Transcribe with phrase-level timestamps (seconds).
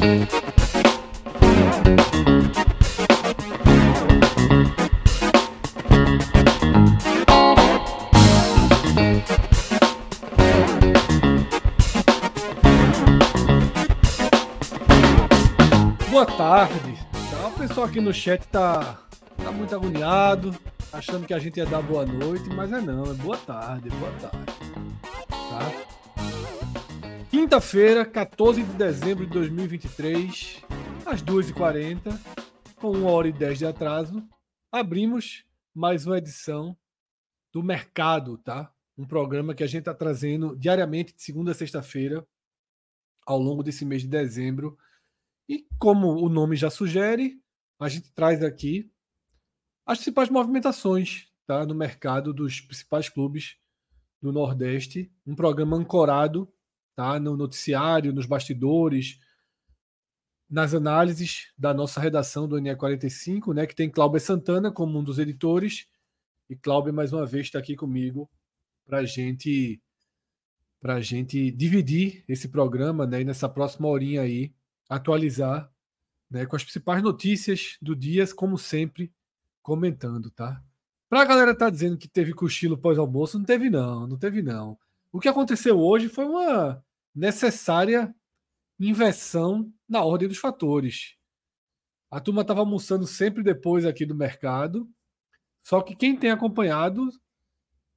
[0.00, 0.06] Boa
[16.24, 16.98] tarde.
[17.30, 18.98] Tá, pessoal aqui no chat tá,
[19.36, 20.56] tá muito agoniado,
[20.90, 24.12] achando que a gente ia dar boa noite, mas é não, é boa tarde, boa
[24.12, 24.54] tarde.
[25.28, 25.99] Tá?
[27.30, 30.64] Quinta-feira, 14 de dezembro de 2023,
[31.06, 32.10] às 2h40,
[32.74, 34.28] com 1 hora e 10 de atraso,
[34.72, 36.76] abrimos mais uma edição
[37.52, 38.74] do Mercado, tá?
[38.98, 42.26] Um programa que a gente está trazendo diariamente, de segunda a sexta-feira,
[43.24, 44.76] ao longo desse mês de dezembro.
[45.48, 47.40] E como o nome já sugere,
[47.78, 48.90] a gente traz aqui
[49.86, 53.56] as principais movimentações tá, no mercado dos principais clubes
[54.20, 55.12] do Nordeste.
[55.24, 56.52] Um programa ancorado
[56.94, 59.18] tá, no noticiário, nos bastidores,
[60.48, 65.18] nas análises da nossa redação do NE45, né, que tem Cláudio Santana como um dos
[65.18, 65.86] editores.
[66.48, 68.28] E Cláudio, mais uma vez, está aqui comigo
[68.84, 69.80] para gente,
[70.82, 74.52] a gente dividir esse programa né, e nessa próxima horinha aí,
[74.88, 75.70] atualizar
[76.28, 79.12] né, com as principais notícias do dia, como sempre,
[79.62, 80.62] comentando, tá?
[81.08, 84.76] Pra galera tá dizendo que teve cochilo pós-almoço, não teve não, não teve não.
[85.12, 88.14] O que aconteceu hoje foi uma necessária
[88.78, 91.16] inversão na ordem dos fatores.
[92.10, 94.88] A turma estava almoçando sempre depois aqui do mercado,
[95.62, 97.08] só que quem tem acompanhado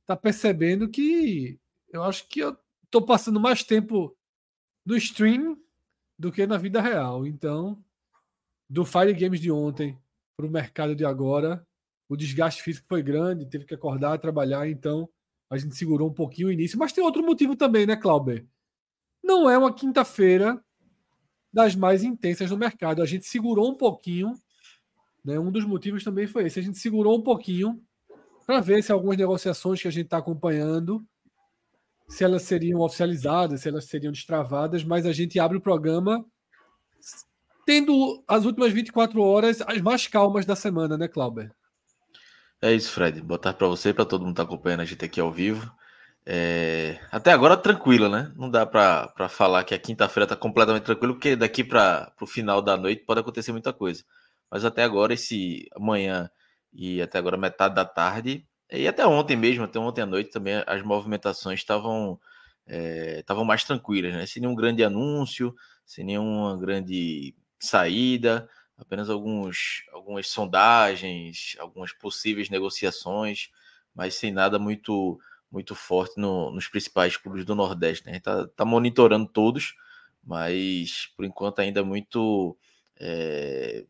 [0.05, 1.59] tá percebendo que
[1.89, 2.57] eu acho que eu
[2.89, 4.15] tô passando mais tempo
[4.85, 5.57] no stream
[6.17, 7.25] do que na vida real.
[7.25, 7.83] Então,
[8.69, 9.97] do Fire Games de ontem
[10.35, 11.65] para o mercado de agora,
[12.09, 15.07] o desgaste físico foi grande, teve que acordar, trabalhar, então
[15.53, 16.77] a gente segurou um pouquinho o início.
[16.77, 18.45] Mas tem outro motivo também, né, Clauber?
[19.23, 20.61] Não é uma quinta-feira
[21.51, 23.01] das mais intensas do mercado.
[23.01, 24.33] A gente segurou um pouquinho,
[25.23, 25.39] né?
[25.39, 26.59] Um dos motivos também foi esse.
[26.59, 27.81] A gente segurou um pouquinho
[28.45, 31.05] para ver se algumas negociações que a gente está acompanhando,
[32.09, 36.25] se elas seriam oficializadas, se elas seriam destravadas, mas a gente abre o programa
[37.65, 41.53] tendo as últimas 24 horas as mais calmas da semana, né, Clauber?
[42.63, 43.19] É isso, Fred.
[43.21, 45.69] Boa tarde para você, para todo mundo que está acompanhando a gente aqui ao vivo.
[46.25, 46.97] É...
[47.11, 48.31] Até agora tranquila, né?
[48.37, 52.61] Não dá para falar que a quinta-feira está completamente tranquilo, porque daqui para o final
[52.61, 54.05] da noite pode acontecer muita coisa.
[54.49, 56.29] Mas até agora, esse amanhã
[56.71, 60.63] e até agora metade da tarde, e até ontem mesmo, até ontem à noite também,
[60.65, 62.17] as movimentações estavam
[62.65, 64.25] estavam é, mais tranquilas, né?
[64.25, 65.53] Sem nenhum grande anúncio,
[65.85, 68.47] sem nenhuma grande saída,
[68.77, 73.49] apenas alguns, algumas sondagens, algumas possíveis negociações,
[73.95, 75.19] mas sem nada muito
[75.51, 78.05] muito forte no, nos principais clubes do Nordeste.
[78.05, 78.11] Né?
[78.11, 79.75] A gente está tá monitorando todos,
[80.23, 82.57] mas por enquanto ainda muito.
[82.99, 83.85] É,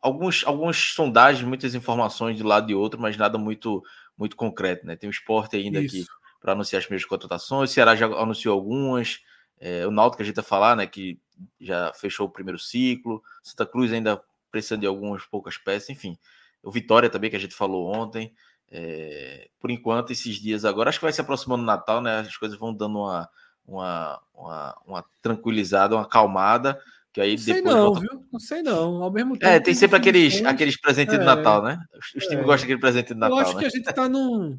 [0.00, 3.82] alguns, algumas sondagens, muitas informações de lado e outro, mas nada muito
[4.16, 4.86] muito concreto.
[4.86, 4.94] Né?
[4.94, 5.96] Tem o esporte ainda Isso.
[5.96, 6.06] aqui
[6.44, 9.20] para anunciar as primeiras contratações, o Ceará já anunciou algumas,
[9.58, 11.18] é, o Náutico que a gente vai falar, né, que
[11.60, 13.22] já fechou o primeiro ciclo.
[13.42, 16.16] Santa Cruz ainda precisa de algumas poucas peças, enfim.
[16.62, 18.32] O Vitória também, que a gente falou ontem.
[18.70, 22.20] É, por enquanto, esses dias agora, acho que vai se aproximando do Natal, né?
[22.20, 23.28] As coisas vão dando uma,
[23.66, 26.80] uma, uma, uma tranquilizada, uma acalmada.
[27.12, 28.00] Que aí não sei depois não, volta...
[28.00, 28.24] viu?
[28.32, 29.02] Não sei não.
[29.02, 29.52] Ao mesmo tempo.
[29.52, 31.78] É, tem sempre aqueles, aqueles presentes é, de Natal, né?
[32.16, 32.28] Os, é.
[32.28, 33.38] times gostam daquele presente de Natal.
[33.38, 33.60] Eu acho né?
[33.60, 34.58] que a gente está num,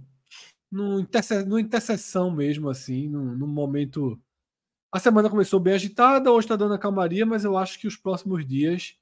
[0.72, 1.44] num interse...
[1.44, 4.17] numa interseção mesmo, assim, num, num momento
[4.96, 7.97] a semana começou bem agitada, hoje está dando a calmaria, mas eu acho que os
[7.97, 8.97] próximos dias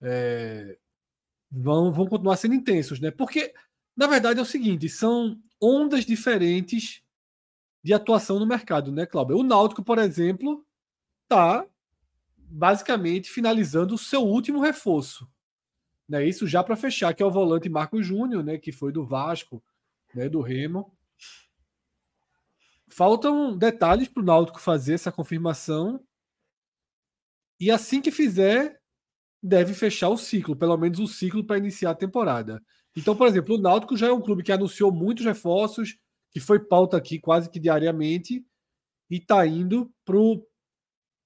[0.00, 0.78] é,
[1.50, 3.10] vão, vão continuar sendo intensos, né?
[3.10, 3.52] Porque,
[3.94, 7.02] na verdade, é o seguinte: são ondas diferentes
[7.84, 9.36] de atuação no mercado, né, Cláudio?
[9.36, 10.64] O Náutico, por exemplo,
[11.24, 11.66] está
[12.38, 15.28] basicamente finalizando o seu último reforço.
[16.08, 16.26] Né?
[16.26, 18.56] Isso já para fechar, que é o volante Marco Júnior, né?
[18.56, 19.62] Que foi do Vasco,
[20.14, 20.26] né?
[20.26, 20.90] Do Remo.
[22.90, 26.02] Faltam detalhes para o Náutico fazer essa confirmação.
[27.60, 28.78] E assim que fizer,
[29.42, 32.62] deve fechar o ciclo, pelo menos o ciclo para iniciar a temporada.
[32.96, 35.96] Então, por exemplo, o Náutico já é um clube que anunciou muitos reforços,
[36.30, 38.44] que foi pauta aqui quase que diariamente
[39.10, 40.44] e está indo para o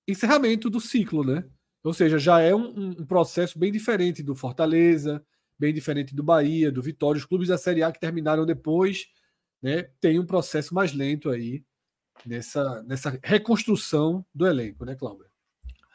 [0.07, 1.45] encerramento do ciclo, né?
[1.83, 5.25] Ou seja, já é um, um, processo bem diferente do Fortaleza,
[5.59, 7.19] bem diferente do Bahia, do Vitória.
[7.19, 9.07] Os clubes da Série A que terminaram depois,
[9.63, 11.65] né, tem um processo mais lento aí
[12.27, 15.27] nessa, nessa reconstrução do elenco, né, Cláudio?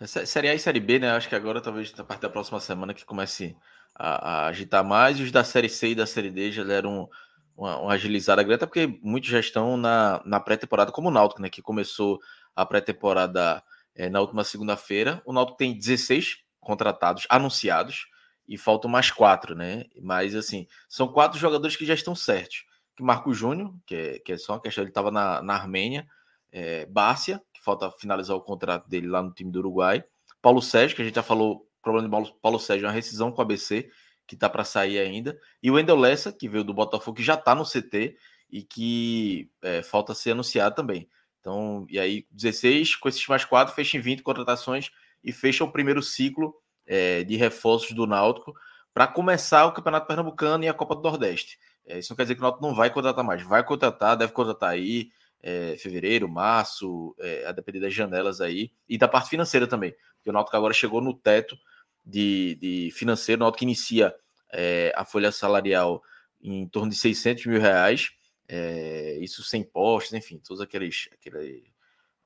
[0.05, 1.09] Série A e Série B, né?
[1.09, 3.55] Acho que agora, talvez, a partir da próxima semana, que comece
[3.95, 5.19] a, a agitar mais.
[5.19, 7.09] E os da Série C e da Série D já deram
[7.55, 11.41] uma, uma agilizada grande, até porque muitos já estão na, na pré-temporada, como o Náutico,
[11.41, 11.49] né?
[11.49, 12.19] Que começou
[12.55, 13.63] a pré-temporada
[13.95, 15.19] é, na última segunda-feira.
[15.25, 18.05] O Náutico tem 16 contratados anunciados
[18.47, 19.85] e faltam mais quatro, né?
[19.99, 22.65] Mas, assim, são quatro jogadores que já estão certos.
[22.97, 26.07] Que Marco Júnior, que é, que é só uma questão, ele estava na, na Armênia.
[26.51, 30.03] É, Bárcia, que falta finalizar o contrato dele lá no time do Uruguai.
[30.41, 33.31] Paulo Sérgio, que a gente já falou, problema de Paulo, Paulo Sérgio, é uma rescisão
[33.31, 33.89] com o ABC,
[34.25, 35.39] que tá para sair ainda.
[35.61, 38.17] E o Wendel Lessa, que veio do Botafogo, que já está no CT
[38.49, 41.07] e que é, falta ser anunciado também.
[41.39, 44.89] Então, e aí, 16, com esses mais quatro, fecha em 20 contratações
[45.23, 46.55] e fecha o primeiro ciclo
[46.85, 48.53] é, de reforços do Náutico
[48.93, 51.59] para começar o Campeonato Pernambucano e a Copa do Nordeste.
[51.87, 54.33] É, isso não quer dizer que o Náutico não vai contratar mais, vai contratar, deve
[54.33, 55.09] contratar aí,
[55.41, 60.29] é, fevereiro, março, é, a depender das janelas aí, e da parte financeira também, porque
[60.29, 61.57] o Náutico agora chegou no teto
[62.05, 64.13] de, de financeiro, o Náutico inicia
[64.51, 66.03] é, a folha salarial
[66.41, 68.09] em torno de 600 mil reais,
[68.47, 71.63] é, isso sem impostos, enfim, todos aqueles, aqueles,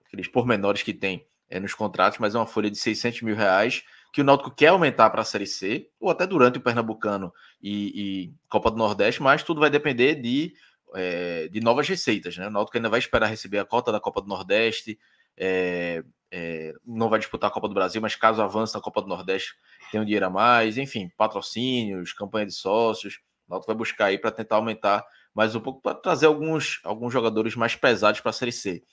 [0.06, 3.84] aqueles pormenores que tem é, nos contratos, mas é uma folha de 600 mil reais
[4.12, 8.26] que o Náutico quer aumentar para a Série C, ou até durante o Pernambucano e,
[8.28, 10.54] e, Copa do Nordeste, mas tudo vai depender de,
[10.94, 12.38] é, de novas receitas.
[12.38, 12.48] Né?
[12.48, 15.00] O Náutico ainda vai esperar receber a cota da Copa do Nordeste,
[15.38, 19.08] é, é, não vai disputar a Copa do Brasil, mas caso avance na Copa do
[19.08, 19.56] Nordeste,
[19.92, 23.22] tem um dinheiro a mais, enfim, patrocínios, campanha de sócios.
[23.48, 27.14] O Náutico vai buscar aí para tentar aumentar mais um pouco, para trazer alguns, alguns
[27.14, 28.84] jogadores mais pesados para a Série C.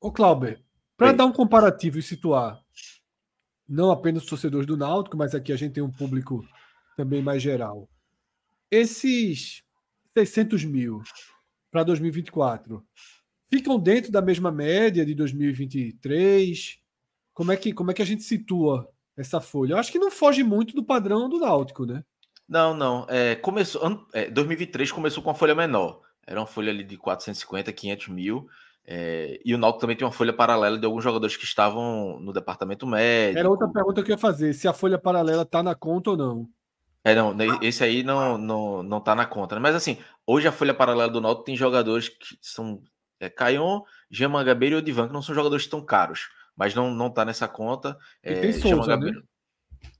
[0.00, 0.62] Ô, Clauber,
[0.96, 2.64] para dar um comparativo e situar
[3.68, 6.46] não apenas torcedores do Náutico, mas aqui a gente tem um público
[6.96, 7.88] também mais geral.
[8.70, 9.62] Esses
[10.16, 11.02] 600 mil
[11.70, 12.84] para 2024
[13.50, 16.78] ficam dentro da mesma média de 2023?
[17.32, 19.74] Como é que, como é que a gente situa essa folha?
[19.74, 22.04] Eu acho que não foge muito do padrão do Náutico, né?
[22.48, 23.06] Não, não.
[23.08, 26.00] É, começou, é, 2023 começou com uma folha menor.
[26.26, 28.48] Era uma folha ali de 450, 500 mil.
[28.86, 32.32] É, e o Náutico também tem uma folha paralela de alguns jogadores que estavam no
[32.32, 33.38] departamento médico.
[33.38, 36.16] Era outra pergunta que eu ia fazer, se a folha paralela está na conta ou
[36.16, 36.48] não.
[37.02, 39.54] É, não, esse aí não, não, não tá na conta.
[39.54, 39.60] Né?
[39.60, 42.82] Mas assim, hoje a folha paralela do Náutico tem jogadores que são
[43.20, 47.10] é, Caion, Jean Mangabeira e Odivan, que não são jogadores tão caros, mas não, não
[47.10, 47.96] tá nessa conta.
[48.22, 49.12] E é, tem Souza, né?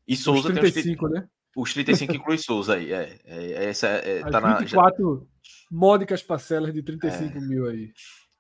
[0.07, 1.29] E Souza os 35, tem os, né?
[1.57, 3.19] Os 35 inclui Souza aí, é.
[3.25, 5.21] é, é essa, é, tá As 24 na,
[5.71, 7.93] módicas parcelas de 35 é, mil aí.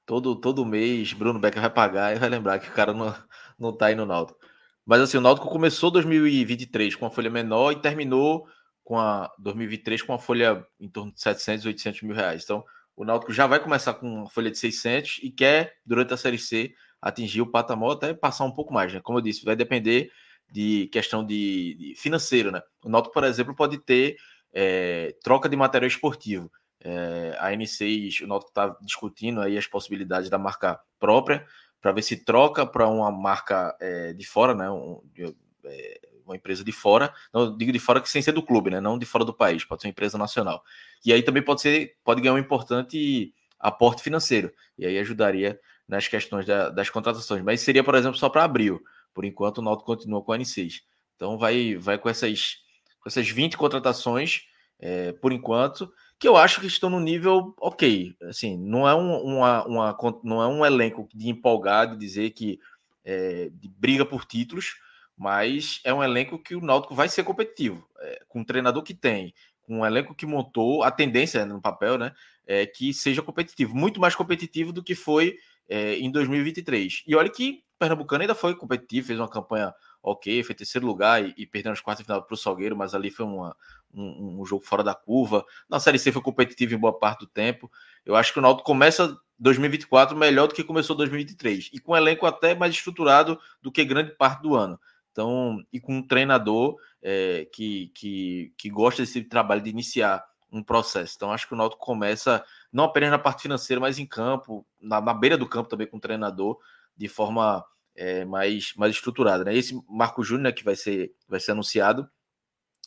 [0.06, 3.14] Todo, todo mês Bruno Becker vai pagar e vai lembrar que o cara não,
[3.58, 4.38] não tá aí no Náutico.
[4.84, 8.46] Mas assim, o Náutico começou 2023 com uma folha menor e terminou
[8.82, 12.44] com a 2023 com uma folha em torno de 700, 800 mil reais.
[12.44, 12.62] Então,
[12.94, 16.38] o Náutico já vai começar com uma folha de 600 e quer, durante a Série
[16.38, 19.00] C, atingir o patamar até passar um pouco mais, né?
[19.02, 20.10] Como eu disse, vai depender
[20.50, 22.62] de questão de, de financeiro, né?
[22.84, 24.16] O Náutico, por exemplo, pode ter
[24.52, 26.50] é, troca de material esportivo.
[26.84, 31.46] É, a N6, o Náutico está discutindo aí as possibilidades da marca própria,
[31.80, 34.70] para ver se troca para uma marca é, de fora, né?
[34.70, 38.42] Um, de, é, uma empresa de fora, não digo de fora que sem ser do
[38.42, 38.80] clube, né?
[38.80, 40.62] Não de fora do país, pode ser uma empresa nacional.
[41.04, 44.52] E aí também pode ser, pode ganhar um importante aporte financeiro.
[44.78, 47.42] E aí ajudaria nas questões da, das contratações.
[47.42, 48.82] Mas seria, por exemplo, só para abril.
[49.12, 50.80] Por enquanto, o Náutico continua com a N6.
[51.16, 52.56] Então vai, vai com essas,
[53.00, 54.42] com essas 20 contratações,
[54.80, 58.14] é, por enquanto, que eu acho que estão no nível ok.
[58.22, 62.58] Assim, não é um, uma, uma, não é um elenco de empolgar, de dizer que
[63.04, 64.76] é, de briga por títulos,
[65.16, 67.86] mas é um elenco que o Náutico vai ser competitivo.
[68.00, 71.98] É, com o treinador que tem, com o elenco que montou, a tendência no papel,
[71.98, 72.12] né,
[72.46, 75.36] é que seja competitivo, muito mais competitivo do que foi
[75.68, 77.02] é, em 2023.
[77.06, 81.34] E olha que Pernambucano ainda foi competitivo, fez uma campanha ok, foi terceiro lugar e,
[81.36, 83.56] e perdeu nas quartas de final para o Salgueiro, mas ali foi uma,
[83.94, 85.44] um, um, jogo fora da curva.
[85.68, 87.70] Na Série C foi competitivo em boa parte do tempo.
[88.04, 91.96] Eu acho que o Náutico começa 2024 melhor do que começou 2023 e com um
[91.96, 94.78] elenco até mais estruturado do que grande parte do ano.
[95.10, 100.62] Então, e com um treinador é, que, que, que gosta desse trabalho de iniciar um
[100.62, 101.14] processo.
[101.16, 105.00] Então, acho que o Náutico começa não apenas na parte financeira, mas em campo, na,
[105.00, 106.58] na beira do campo também com o treinador,
[106.96, 109.44] de forma é, mais, mais estruturada.
[109.44, 109.56] Né?
[109.56, 112.08] Esse Marco Júnior, né, que vai ser, vai ser anunciado,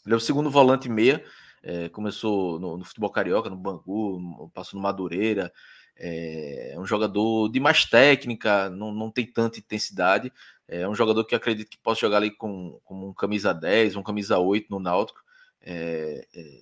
[0.08, 1.22] ele é o segundo volante meia,
[1.62, 5.52] é, começou no, no, futebol carioca, no Bangu, passou no Madureira,
[6.00, 10.32] É, é um jogador de mais técnica, não, não tem tanta intensidade.
[10.68, 14.04] É um jogador que acredito que possa jogar ali com, com um camisa 10, um
[14.04, 15.20] camisa 8 no Náutico.
[15.62, 16.60] É, é,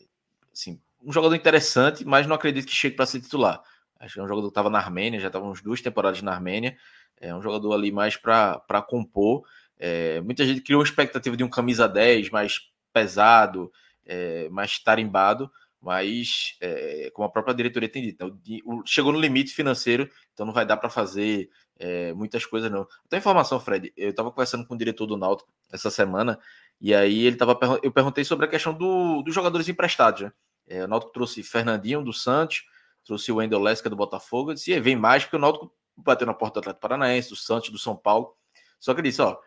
[0.53, 3.61] assim, um jogador interessante, mas não acredito que chegue para ser titular.
[3.99, 6.31] Acho que é um jogador que estava na Armênia, já estava uns duas temporadas na
[6.31, 6.77] Armênia.
[7.19, 9.43] É um jogador ali mais para compor.
[9.77, 13.69] É, muita gente criou uma expectativa de um camisa 10 mais pesado,
[14.05, 18.41] é, mais tarimbado, mas é, como a própria diretoria tem dito,
[18.85, 22.87] chegou no limite financeiro, então não vai dar para fazer é, muitas coisas não.
[23.09, 26.39] Tem informação, Fred, eu estava conversando com o diretor do Náutico essa semana,
[26.79, 30.31] e aí ele tava, eu perguntei sobre a questão do, dos jogadores emprestados, né?
[30.67, 32.63] É, o Náutico trouxe Fernandinho do Santos,
[33.03, 36.33] trouxe o Wendel Lesca do Botafogo, e disse, vem mais, porque o Náutico bateu na
[36.33, 38.33] porta do Atlético Paranaense, do Santos, do São Paulo.
[38.79, 39.37] Só que ele disse, ó,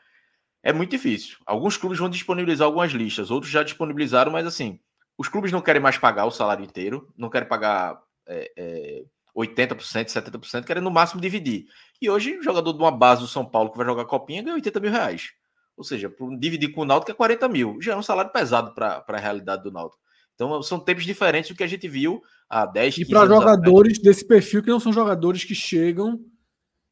[0.63, 1.37] é muito difícil.
[1.47, 4.79] Alguns clubes vão disponibilizar algumas listas, outros já disponibilizaram, mas assim,
[5.17, 9.05] os clubes não querem mais pagar o salário inteiro, não querem pagar é, é,
[9.37, 11.67] 80%, 70%, querem no máximo dividir.
[12.01, 14.55] E hoje, o jogador de uma base do São Paulo que vai jogar copinha ganha
[14.55, 15.31] 80 mil reais.
[15.77, 17.79] Ou seja, dividir com o Náutico é 40 mil.
[17.81, 20.03] Já é um salário pesado para a realidade do Náutico.
[20.35, 24.27] Então, são tempos diferentes do que a gente viu há 10, E para jogadores desse
[24.27, 26.21] perfil que não são jogadores que chegam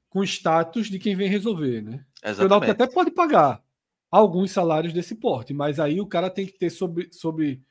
[0.09, 2.05] com status de quem vem resolver, né?
[2.27, 2.45] Exatamente.
[2.45, 3.63] O Náutico até pode pagar
[4.11, 7.63] alguns salários desse porte, mas aí o cara tem que ter sobre, sobre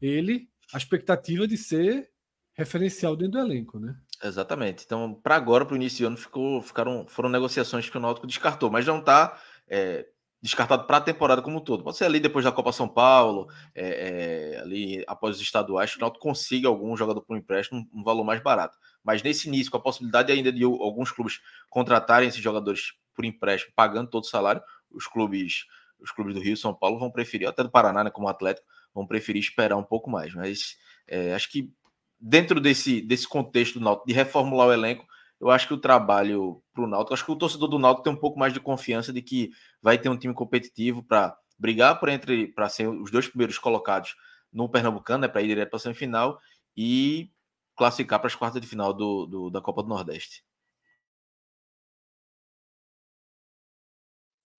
[0.00, 2.10] ele a expectativa de ser
[2.54, 3.94] referencial dentro do elenco, né?
[4.22, 4.84] Exatamente.
[4.84, 8.26] Então, para agora, para o início do ano, ficou, ficaram, foram negociações que o Náutico
[8.26, 10.06] descartou, mas não está é,
[10.42, 11.82] descartado para a temporada como um todo.
[11.82, 15.98] Pode ser ali depois da Copa São Paulo, é, é, ali após os estaduais, que
[15.98, 18.76] o Náutico consiga algum jogador por empréstimo um valor mais barato.
[19.02, 21.40] Mas nesse início, com a possibilidade ainda de alguns clubes
[21.70, 25.64] contratarem esses jogadores por empréstimo, pagando todo o salário, os clubes,
[25.98, 28.66] os clubes do Rio e São Paulo vão preferir, até do Paraná, né, como Atlético,
[28.94, 30.34] vão preferir esperar um pouco mais.
[30.34, 30.76] Mas
[31.06, 31.72] é, acho que
[32.20, 35.06] dentro desse, desse contexto do Náutico, de reformular o elenco,
[35.40, 38.12] eu acho que o trabalho para o Náutico, acho que o torcedor do Náutico tem
[38.12, 39.50] um pouco mais de confiança de que
[39.80, 44.14] vai ter um time competitivo para brigar por entre para ser os dois primeiros colocados
[44.52, 46.38] no Pernambucano, né, para ir direto para a semifinal
[46.76, 47.30] e
[47.76, 50.44] classificar para as quartas de final do, do, da Copa do Nordeste.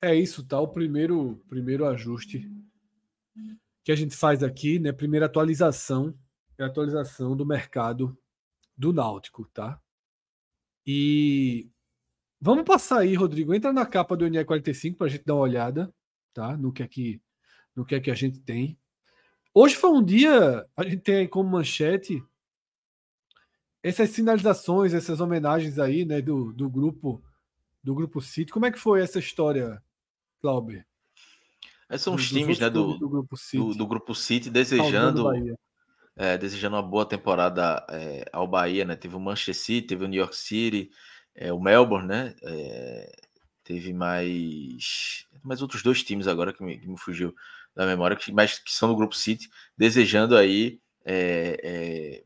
[0.02, 0.60] É isso, tá?
[0.60, 2.50] O primeiro, primeiro ajuste
[3.84, 4.92] que a gente faz aqui, né?
[4.92, 6.18] Primeira atualização
[6.58, 8.18] é a atualização do mercado
[8.76, 9.80] do Náutico, tá?
[10.86, 11.70] E
[12.40, 13.54] vamos passar aí, Rodrigo.
[13.54, 15.94] Entra na capa do NE45 para a gente dar uma olhada,
[16.34, 16.58] tá?
[16.58, 17.22] No que é que,
[17.76, 18.78] no que é que a gente tem.
[19.54, 22.24] Hoje foi um dia, a gente tem aí como manchete
[23.84, 27.24] essas sinalizações, essas homenagens aí, né, do, do grupo
[27.84, 28.52] do grupo City.
[28.52, 29.82] Como é que foi essa história,
[30.42, 30.86] Clauber?
[31.90, 35.30] Esses são os times, né, do, do, grupo City, do, do grupo City desejando
[36.16, 38.96] é, desejando uma boa temporada é, ao Bahia, né?
[38.96, 40.92] Teve o Manchester City, teve o New York City,
[41.36, 42.36] é, o Melbourne, né?
[42.44, 43.12] É,
[43.64, 47.34] teve mais mais outros dois times agora que me, que me fugiu
[47.76, 52.24] da memória, que, mas que são do grupo City, desejando aí é, é,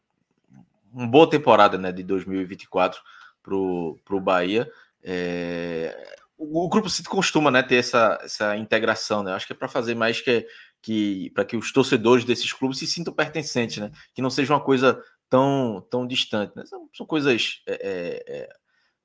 [0.92, 3.00] uma boa temporada né, de 2024
[3.42, 4.70] para o Bahia.
[5.04, 9.34] É, o, o, Grupo City costuma né, ter essa, essa integração, né?
[9.34, 10.46] Acho que é para fazer mais que,
[10.82, 13.92] que para que os torcedores desses clubes se sintam pertencentes, né?
[14.14, 16.56] Que não seja uma coisa tão, tão distante.
[16.56, 16.66] Né?
[16.66, 17.62] São, são coisas.
[17.68, 18.50] É, é, é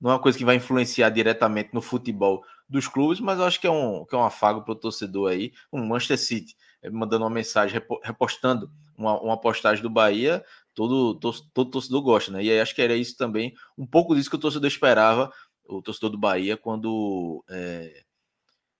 [0.01, 3.61] não é uma coisa que vai influenciar diretamente no futebol dos clubes, mas eu acho
[3.61, 5.53] que é um, que é um afago para o torcedor aí.
[5.71, 10.43] Um Manchester City é, mandando uma mensagem, repostando uma, uma postagem do Bahia,
[10.75, 12.43] todo, todo, todo torcedor gosta, né?
[12.43, 15.31] E aí acho que era isso também, um pouco disso que o torcedor esperava,
[15.77, 18.03] o torcedor do Bahia, quando, é,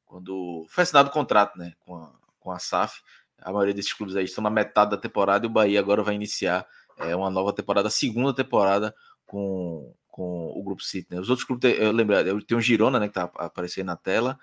[0.05, 3.01] quando foi assinado o contrato né, com, a, com a SAF.
[3.39, 6.15] A maioria desses clubes aí estão na metade da temporada e o Bahia agora vai
[6.15, 6.67] iniciar
[6.99, 8.95] é, uma nova temporada, segunda temporada
[9.25, 11.09] com, com o Grupo City.
[11.11, 11.21] Né?
[11.21, 14.39] Os outros clubes, eu lembro, tenho o Girona, né, que tá aparecendo na tela,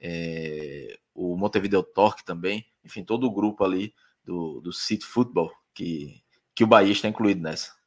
[0.00, 3.92] é, o Montevideo Torque também, enfim, todo o grupo ali
[4.24, 6.22] do, do City Football que
[6.58, 7.77] que o Bahia está incluído nessa.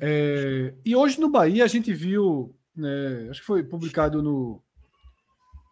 [0.00, 4.62] É, e hoje no Bahia a gente viu, né, acho que foi publicado no,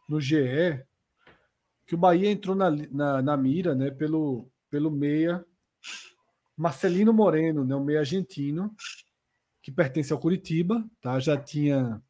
[0.08, 0.84] no GE,
[1.86, 5.44] que o Bahia entrou na, na, na mira né, pelo, pelo meia
[6.56, 8.74] Marcelino Moreno, né, o meia argentino,
[9.62, 11.18] que pertence ao Curitiba, tá?
[11.18, 12.02] já tinha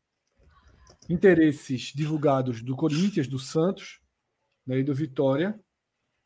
[1.09, 4.01] interesses divulgados do Corinthians, do Santos
[4.67, 5.59] né, e do Vitória.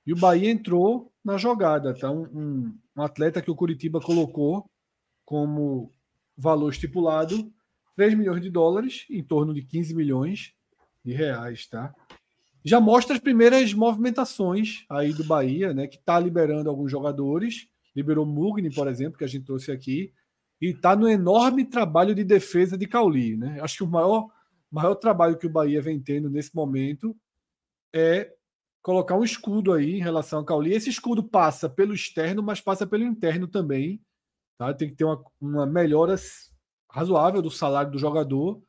[0.06, 2.10] E o Bahia entrou na jogada, tá?
[2.10, 4.70] Um, um, um, atleta que o Curitiba colocou
[5.26, 5.92] como
[6.38, 7.52] valor estipulado
[7.96, 10.54] 3 milhões de dólares, em torno de 15 milhões
[11.04, 11.94] de reais, tá?
[12.64, 15.86] Já mostra as primeiras movimentações aí do Bahia, né?
[15.86, 17.68] Que está liberando alguns jogadores.
[17.94, 20.12] Liberou Mugni, por exemplo, que a gente trouxe aqui.
[20.60, 23.36] e está no enorme trabalho de defesa de Cauli.
[23.36, 23.58] Né?
[23.60, 24.28] Acho que o maior,
[24.70, 27.14] maior trabalho que o Bahia vem tendo nesse momento
[27.94, 28.32] é
[28.82, 30.72] colocar um escudo aí em relação a Cauli.
[30.72, 34.00] Esse escudo passa pelo externo, mas passa pelo interno também.
[34.58, 34.72] Tá?
[34.72, 36.16] Tem que ter uma, uma melhora
[36.90, 38.62] razoável do salário do jogador,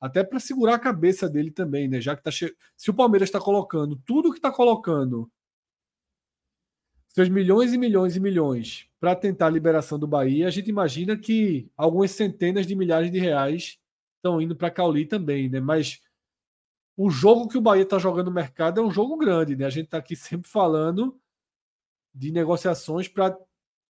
[0.00, 2.00] até para segurar a cabeça dele também, né?
[2.00, 2.54] Já que tá che...
[2.76, 5.30] se o Palmeiras está colocando tudo que está colocando
[7.08, 11.16] seus milhões e milhões e milhões para tentar a liberação do Bahia, a gente imagina
[11.16, 13.78] que algumas centenas de milhares de reais
[14.16, 15.60] estão indo para Cauli também, né?
[15.60, 16.00] Mas
[16.96, 19.64] o jogo que o Bahia está jogando no mercado é um jogo grande, né?
[19.64, 21.18] A gente está aqui sempre falando
[22.14, 23.36] de negociações para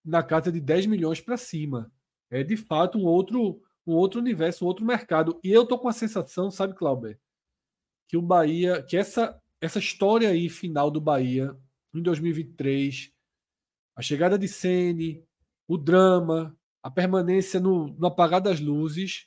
[0.05, 1.93] na casa de 10 milhões para cima.
[2.31, 5.41] É de fato um outro um outro universo, um outro mercado.
[5.43, 7.19] E eu tô com a sensação, sabe, Clauber,
[8.07, 11.57] que o Bahia, que essa essa história aí final do Bahia
[11.93, 13.11] em 2023,
[13.97, 15.25] a chegada de Sene,
[15.67, 19.27] o drama, a permanência no, no apagar das luzes,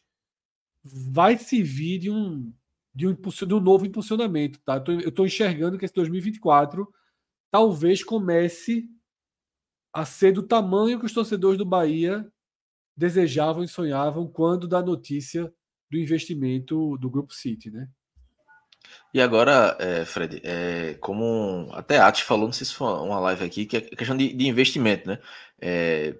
[0.83, 2.53] vai servir de um
[2.93, 4.83] de um, de um novo impulsionamento, tá?
[4.85, 6.87] Eu estou enxergando que esse 2024
[7.49, 8.89] talvez comece
[9.93, 12.25] a ser do tamanho que os torcedores do Bahia
[12.95, 15.51] desejavam e sonhavam quando da notícia
[15.89, 17.89] do investimento do Grupo City, né?
[19.13, 23.19] E agora, é, Fred, é, como até a Ati falou, não sei se foi uma
[23.19, 25.19] live aqui, que é questão de, de investimento, né?
[25.60, 26.15] É,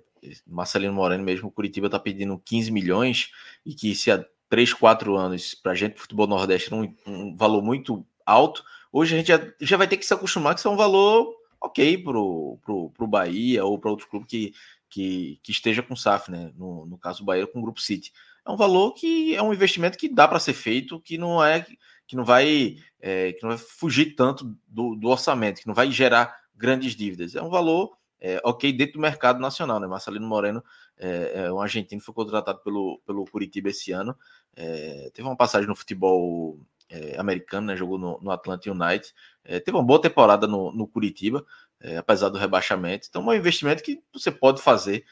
[0.46, 3.32] Marcelino Moreno mesmo, Curitiba está pedindo 15 milhões
[3.66, 7.36] e que se há 3, 4 anos para a gente, futebol nordeste, era um, um,
[7.36, 10.68] valor muito alto, hoje a gente já, já vai ter que se acostumar que isso
[10.68, 14.54] é um valor ok para o Bahia ou para outro clube que,
[14.90, 16.52] que, que esteja com SAF, né?
[16.56, 18.12] No, no caso do Bahia com o Grupo City.
[18.46, 21.66] É um valor que é um investimento que dá para ser feito, que não é
[22.08, 25.92] que não vai é, que não vai fugir tanto do, do, orçamento, que não vai
[25.92, 27.36] gerar grandes dívidas.
[27.36, 29.88] É um valor é, ok dentro do mercado nacional, né?
[29.88, 30.64] Marcelino Moreno
[30.98, 34.18] é, é um argentino, foi contratado pelo, pelo Curitiba esse ano.
[34.56, 36.60] É, teve uma passagem no futebol
[36.92, 37.76] é, americano, né?
[37.76, 39.14] Jogou no, no Atlanta United.
[39.44, 41.46] É, teve uma boa temporada no, no Curitiba,
[41.80, 43.08] é, apesar do rebaixamento.
[43.10, 45.06] Então, é um investimento que você pode fazer,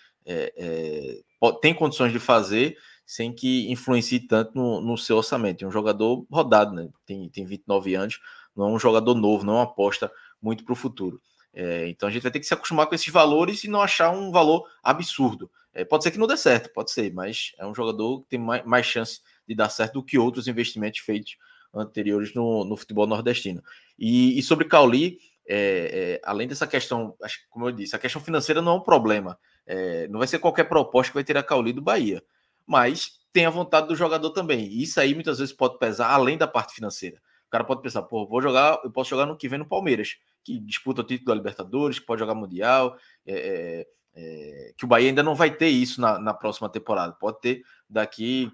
[1.40, 5.66] pode, tem condições de fazer sem que influencie tanto no, no seu orçamento.
[5.66, 6.90] É um jogador rodado, né?
[7.08, 8.20] Tem, tem 29 anos,
[8.56, 11.20] não é um jogador novo, não é uma aposta muito para o futuro.
[11.52, 14.12] É, então a gente vai ter que se acostumar com esses valores e não achar
[14.12, 15.50] um valor absurdo.
[15.74, 18.40] É, pode ser que não dê certo, pode ser, mas é um jogador que tem
[18.40, 21.36] mais, mais chance de dar certo do que outros investimentos feitos
[21.74, 23.64] anteriores no, no futebol nordestino.
[23.98, 28.22] E, e sobre Cauli, é, é, além dessa questão, acho, como eu disse, a questão
[28.22, 29.38] financeira não é um problema.
[29.66, 32.24] É, não vai ser qualquer proposta que vai tirar Cauli do Bahia
[32.70, 34.68] mas tem a vontade do jogador também.
[34.68, 37.20] E isso aí muitas vezes pode pesar além da parte financeira.
[37.48, 40.18] O cara pode pensar, pô, vou jogar, eu posso jogar no que vem no Palmeiras,
[40.44, 44.88] que disputa o título da Libertadores, que pode jogar Mundial, é, é, é, que o
[44.88, 47.12] Bahia ainda não vai ter isso na, na próxima temporada.
[47.14, 48.52] Pode ter daqui,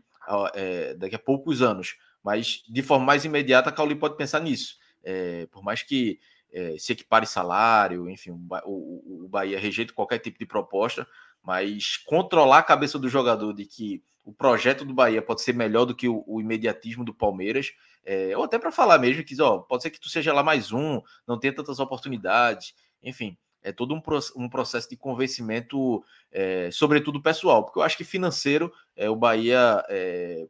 [0.54, 1.98] é, daqui a poucos anos.
[2.26, 4.78] Mas de forma mais imediata, a Cauli pode pensar nisso.
[5.04, 6.20] É, por mais que
[6.52, 11.08] é, se equipare salário, enfim, o, o, Bahia rejeita qualquer tipo de proposta,
[11.44, 15.86] mas controlar a cabeça do jogador de que o projeto do Bahia pode ser melhor
[15.86, 17.72] do que o, o imediatismo do Palmeiras,
[18.04, 20.72] é, ou até para falar mesmo que ó, pode ser que tu seja lá mais
[20.72, 24.02] um, não tenha tantas oportunidades, enfim, é todo um,
[24.36, 29.84] um processo de convencimento, é, sobretudo pessoal, porque eu acho que financeiro, é, o Bahia,
[29.90, 30.48] é,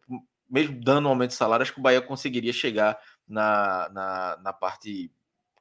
[0.49, 4.53] mesmo dando um aumento de salário, acho que o Bahia conseguiria chegar na, na, na
[4.53, 5.11] parte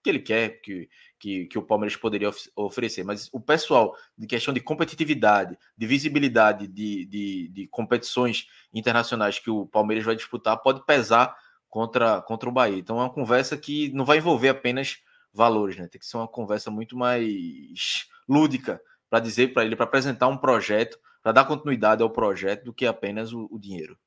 [0.04, 3.02] que ele quer, que, que, que o Palmeiras poderia of oferecer.
[3.02, 9.50] Mas o pessoal, de questão de competitividade, de visibilidade de, de, de, competições internacionais que
[9.50, 11.34] o Palmeiras vai disputar, pode pesar
[11.70, 12.78] contra, contra o Bahia.
[12.78, 14.98] Então é uma conversa que não vai envolver apenas
[15.32, 15.88] valores, né?
[15.88, 20.36] Tem que ser uma conversa muito mais lúdica para dizer para ele, para apresentar um
[20.36, 23.98] projeto, para dar continuidade ao projeto, do que apenas o, o dinheiro.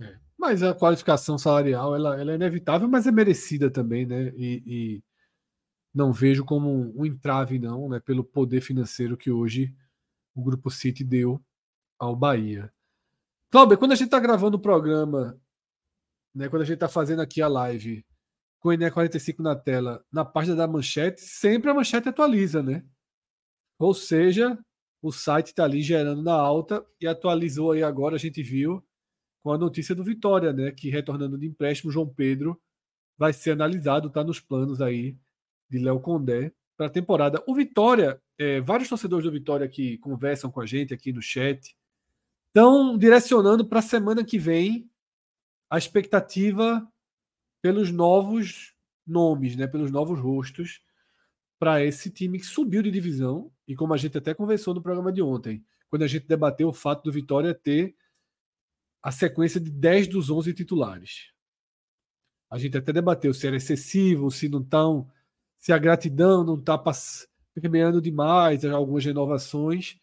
[0.00, 0.16] É.
[0.38, 4.32] Mas a qualificação salarial ela, ela, é inevitável, mas é merecida também, né?
[4.36, 5.04] E, e,
[5.94, 8.00] não vejo como um entrave, não, né?
[8.00, 9.74] Pelo poder financeiro que hoje
[10.34, 11.40] o Grupo City deu
[11.98, 12.72] ao Bahia.
[13.50, 15.38] Cláudio, quando a gente está gravando o programa,
[16.34, 16.48] né?
[16.48, 18.04] Quando a gente está fazendo aqui a live
[18.58, 22.84] com o ENE 45 na tela, na página da manchete, sempre a manchete atualiza, né?
[23.78, 24.56] Ou seja,
[25.02, 28.82] o site está ali gerando na alta e atualizou aí agora, a gente viu
[29.42, 30.70] com a notícia do Vitória, né?
[30.70, 32.60] Que retornando de empréstimo, João Pedro
[33.18, 35.16] vai ser analisado, está nos planos aí
[35.68, 37.42] de Léo Condé para a temporada.
[37.46, 41.76] O Vitória, é, vários torcedores do Vitória que conversam com a gente aqui no chat,
[42.48, 44.90] estão direcionando para a semana que vem
[45.70, 46.86] a expectativa
[47.62, 48.74] pelos novos
[49.06, 50.82] nomes, né, pelos novos rostos
[51.58, 55.12] para esse time que subiu de divisão e como a gente até conversou no programa
[55.12, 57.94] de ontem, quando a gente debateu o fato do Vitória ter
[59.02, 61.32] a sequência de 10 dos 11 titulares.
[62.50, 65.10] A gente até debateu se era excessivo, se não estão,
[65.56, 66.80] se a gratidão não está
[67.54, 69.98] permeando demais algumas renovações.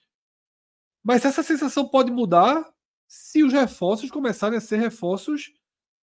[1.04, 2.70] Mas essa sensação pode mudar
[3.08, 5.54] se os reforços começarem a ser reforços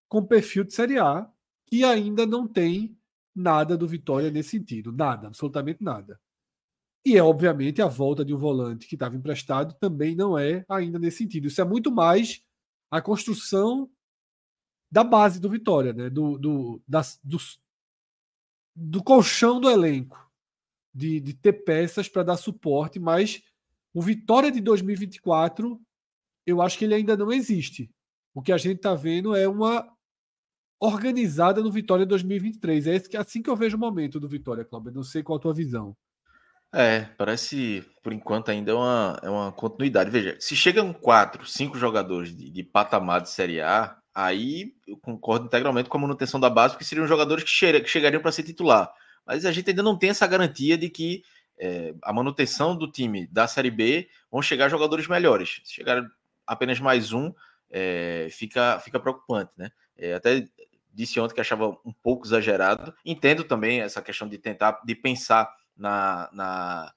[0.08, 1.28] com perfil de Série A,
[1.66, 2.96] que ainda não tem
[3.34, 4.92] nada do Vitória nesse sentido.
[4.92, 6.18] Nada, absolutamente nada.
[7.04, 10.98] E é, obviamente, a volta de um volante que estava emprestado também não é ainda
[10.98, 11.46] nesse sentido.
[11.46, 12.42] Isso é muito mais
[12.90, 13.90] a construção
[14.90, 16.08] da base do Vitória, né?
[16.08, 17.38] do, do, das, do,
[18.74, 20.30] do colchão do elenco,
[20.94, 23.42] de, de ter peças para dar suporte, mas
[23.92, 25.80] o Vitória de 2024,
[26.46, 27.90] eu acho que ele ainda não existe.
[28.34, 29.90] O que a gente está vendo é uma
[30.78, 32.86] organizada no Vitória 2023.
[32.86, 34.92] É assim que eu vejo o momento do Vitória, Cláudio.
[34.92, 35.96] Não sei qual a tua visão.
[36.72, 40.10] É, parece, por enquanto, ainda é uma, é uma continuidade.
[40.10, 45.46] Veja, se chegam quatro, cinco jogadores de, de patamar de Série A, aí eu concordo
[45.46, 48.42] integralmente com a manutenção da base, porque seriam jogadores que, che que chegariam para ser
[48.42, 48.92] titular.
[49.26, 51.22] Mas a gente ainda não tem essa garantia de que
[51.58, 55.60] é, a manutenção do time da Série B vão chegar jogadores melhores.
[55.64, 56.02] Se chegar
[56.46, 57.32] apenas mais um,
[57.70, 59.70] é, fica, fica preocupante, né?
[59.96, 60.46] É, até
[60.92, 62.94] disse ontem que achava um pouco exagerado.
[63.04, 66.92] Entendo também essa questão de tentar, de pensar na, na,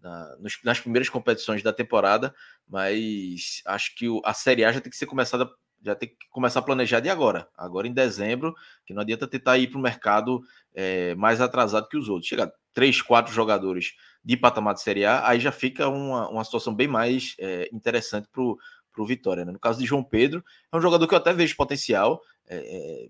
[0.00, 2.34] na nos, nas primeiras competições da temporada,
[2.68, 5.48] mas acho que o, a Série A já tem que ser começada,
[5.84, 8.54] já tem que começar a planejar de agora, agora em dezembro,
[8.86, 10.40] que não adianta tentar ir para o mercado
[10.74, 12.28] é, mais atrasado que os outros.
[12.28, 16.74] Chegar três, quatro jogadores de patamar de Série A, aí já fica uma, uma situação
[16.74, 19.44] bem mais é, interessante para o Vitória.
[19.44, 19.52] Né?
[19.52, 22.22] No caso de João Pedro, é um jogador que eu até vejo potencial.
[22.46, 23.08] É,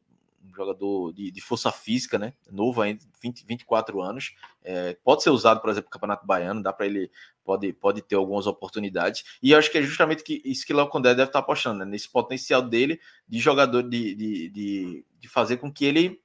[0.57, 2.33] jogador de, de, força física, né?
[2.51, 4.35] Novo ainda, 20, 24 anos.
[4.63, 7.11] É, pode ser usado, por exemplo, no Campeonato Baiano, dá para ele,
[7.45, 9.25] pode, pode ter algumas oportunidades.
[9.43, 11.85] E acho que é justamente que, isso que o Léo Condé deve estar apostando, né?
[11.85, 16.21] Nesse potencial dele de jogador, de, de, de, de fazer com que ele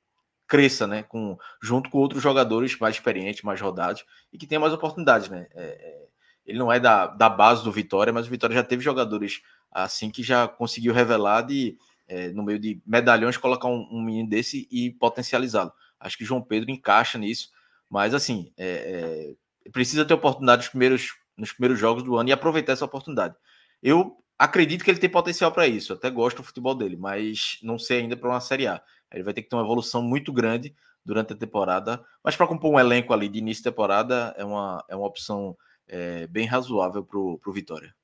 [0.47, 1.03] cresça, né?
[1.03, 5.47] Com, junto com outros jogadores mais experientes, mais rodados e que tenha mais oportunidades, né?
[5.53, 6.07] É, é,
[6.45, 10.09] ele não é da, da base do Vitória, mas o Vitória já teve jogadores assim
[10.09, 14.67] que já conseguiu revelar de é, no meio de medalhões, colocar um, um menino desse
[14.71, 15.71] e potencializá-lo.
[15.99, 17.51] Acho que João Pedro encaixa nisso,
[17.89, 22.31] mas assim, é, é, precisa ter oportunidade nos primeiros, nos primeiros jogos do ano e
[22.31, 23.35] aproveitar essa oportunidade.
[23.81, 27.79] Eu acredito que ele tem potencial para isso, até gosto do futebol dele, mas não
[27.79, 28.81] sei ainda para uma Série A.
[29.11, 32.71] Ele vai ter que ter uma evolução muito grande durante a temporada, mas para compor
[32.71, 37.03] um elenco ali de início de temporada é uma, é uma opção é, bem razoável
[37.03, 37.95] para o Vitória.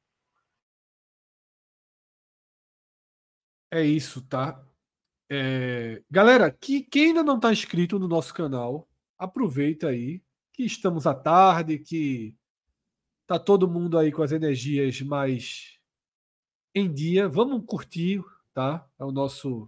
[3.73, 4.63] É isso, tá?
[5.27, 6.03] É...
[6.07, 10.21] Galera, que, quem ainda não está inscrito no nosso canal, aproveita aí
[10.53, 12.35] que estamos à tarde, que
[13.25, 15.79] tá todo mundo aí com as energias mais
[16.75, 17.27] em dia.
[17.27, 18.87] Vamos curtir, tá?
[18.99, 19.67] É o nosso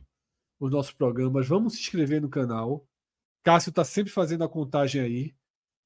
[0.59, 1.47] os nossos programas.
[1.47, 2.87] Vamos se inscrever no canal.
[3.43, 5.35] Cássio está sempre fazendo a contagem aí.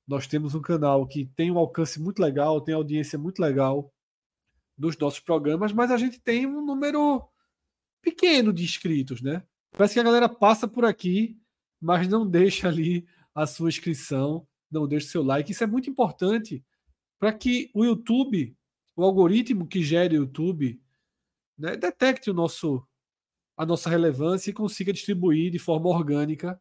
[0.05, 3.93] Nós temos um canal que tem um alcance muito legal, tem audiência muito legal
[4.77, 7.25] nos nossos programas, mas a gente tem um número
[8.01, 9.43] pequeno de inscritos, né?
[9.71, 11.38] Parece que a galera passa por aqui,
[11.79, 15.51] mas não deixa ali a sua inscrição, não deixa o seu like.
[15.51, 16.63] Isso é muito importante
[17.19, 18.55] para que o YouTube,
[18.95, 20.81] o algoritmo que gere o YouTube,
[21.57, 22.85] né, detecte o nosso,
[23.57, 26.59] a nossa relevância e consiga distribuir de forma orgânica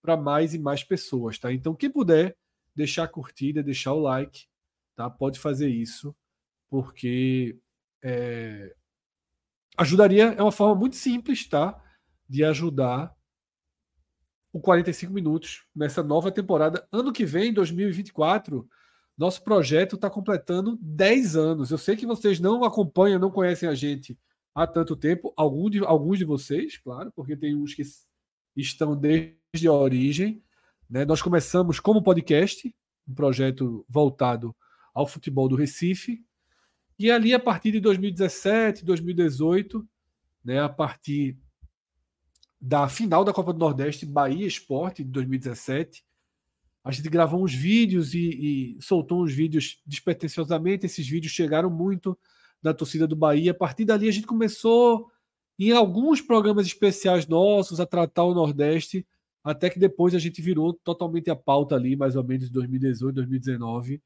[0.00, 1.52] para mais e mais pessoas, tá?
[1.52, 2.36] Então, quem puder
[2.74, 4.46] deixar a curtida, deixar o like,
[4.94, 5.10] tá?
[5.10, 6.14] Pode fazer isso,
[6.70, 7.58] porque
[8.02, 8.74] é,
[9.78, 11.80] ajudaria, é uma forma muito simples, tá?
[12.28, 13.14] De ajudar
[14.52, 16.86] o 45 minutos nessa nova temporada.
[16.90, 18.68] Ano que vem, 2024,
[19.16, 21.70] nosso projeto está completando 10 anos.
[21.70, 24.18] Eu sei que vocês não acompanham, não conhecem a gente
[24.54, 27.82] há tanto tempo, alguns de, alguns de vocês, claro, porque tem uns que
[28.56, 30.42] estão desde a origem.
[30.90, 31.04] Né?
[31.04, 32.74] Nós começamos como podcast,
[33.06, 34.54] um projeto voltado
[34.92, 36.24] ao futebol do Recife,
[36.98, 39.86] e ali, a partir de 2017, 2018,
[40.44, 41.38] né, a partir
[42.60, 46.04] da final da Copa do Nordeste, Bahia Esporte, de 2017,
[46.82, 50.86] a gente gravou uns vídeos e, e soltou uns vídeos despretensiosamente.
[50.86, 52.18] Esses vídeos chegaram muito
[52.62, 53.52] da torcida do Bahia.
[53.52, 55.10] A partir dali, a gente começou,
[55.58, 59.06] em alguns programas especiais nossos, a tratar o Nordeste,
[59.44, 63.14] até que depois a gente virou totalmente a pauta ali, mais ou menos em 2018,
[63.14, 64.02] 2019,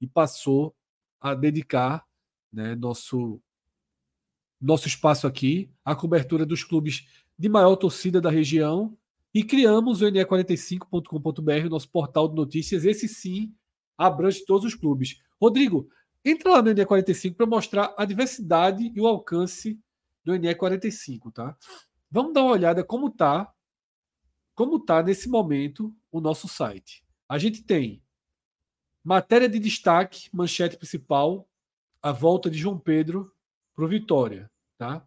[0.00, 0.74] e passou
[1.20, 2.07] a dedicar
[2.52, 3.40] né, nosso,
[4.60, 7.06] nosso espaço aqui, a cobertura dos clubes
[7.38, 8.96] de maior torcida da região
[9.32, 12.84] e criamos o NE45.com.br, nosso portal de notícias.
[12.84, 13.54] Esse sim
[13.96, 15.20] abrange todos os clubes.
[15.40, 15.88] Rodrigo,
[16.24, 19.80] Entra lá no NE45 para mostrar a diversidade e o alcance
[20.22, 21.56] do NE45, tá?
[22.10, 23.50] Vamos dar uma olhada como tá,
[24.54, 27.02] como tá nesse momento o nosso site.
[27.28, 28.02] A gente tem
[29.02, 31.47] matéria de destaque, manchete principal,
[32.08, 33.30] a volta de João Pedro
[33.74, 35.06] para o Vitória, tá?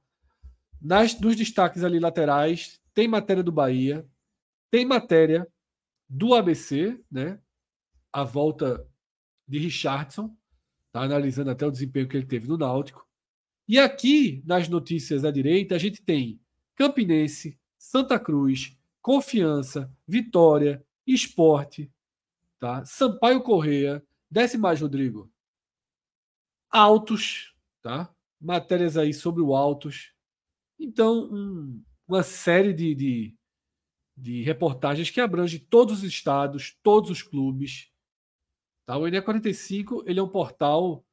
[0.80, 4.08] Nas dos destaques ali laterais tem matéria do Bahia,
[4.70, 5.48] tem matéria
[6.08, 7.40] do ABC, né?
[8.14, 8.88] A volta
[9.48, 10.36] de Richardson,
[10.92, 13.08] tá analisando até o desempenho que ele teve no Náutico.
[13.68, 16.40] E aqui, nas notícias à direita, a gente tem
[16.76, 21.92] Campinense, Santa Cruz, Confiança, Vitória, Esporte,
[22.60, 22.86] tá?
[22.86, 25.32] Sampaio Correia, desce mais, Rodrigo.
[26.72, 28.14] Altos, tá?
[28.40, 30.14] Matérias aí sobre o Altos.
[30.80, 33.36] Então, um, uma série de, de,
[34.18, 37.92] de reportagens que abrange todos os estados, todos os clubes.
[38.86, 38.98] Tá?
[38.98, 41.06] O NE45 ele é um portal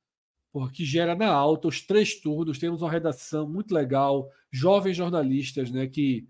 [0.73, 2.59] que gera na alta os três turnos.
[2.59, 5.87] Temos uma redação muito legal, jovens jornalistas, né?
[5.87, 6.27] Que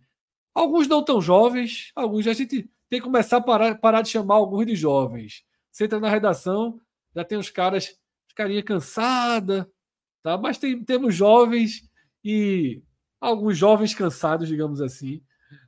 [0.55, 4.35] alguns não tão jovens, alguns a gente tem que começar a parar, parar de chamar
[4.35, 5.45] alguns de jovens.
[5.71, 6.81] Você entra na redação,
[7.15, 7.99] já tem os caras,
[8.39, 9.69] os carinha cansada,
[10.23, 10.39] tá?
[10.39, 11.83] Mas tem, temos jovens
[12.25, 12.81] e
[13.21, 15.21] alguns jovens cansados, digamos assim,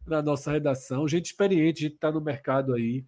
[0.07, 3.05] na nossa redação, gente experiente, gente que está no mercado aí,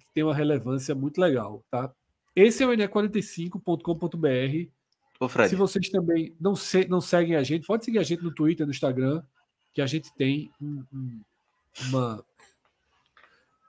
[0.00, 1.92] que tem uma relevância muito legal, tá?
[2.34, 4.70] Esse é o ne45.com.br.
[5.48, 8.66] Se vocês também não, se, não seguem a gente, pode seguir a gente no Twitter,
[8.66, 9.22] no Instagram,
[9.72, 11.20] que a gente tem um, um,
[11.88, 12.24] uma,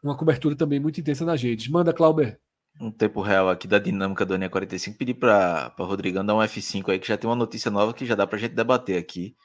[0.04, 1.70] uma cobertura também muito intensa nas redes.
[1.70, 2.38] Manda, Clauber.
[2.80, 4.98] Um tempo real aqui da dinâmica do NE45.
[4.98, 8.06] Pedir para o Rodrigão dar um F5 aí, que já tem uma notícia nova que
[8.06, 9.36] já dá para gente debater aqui.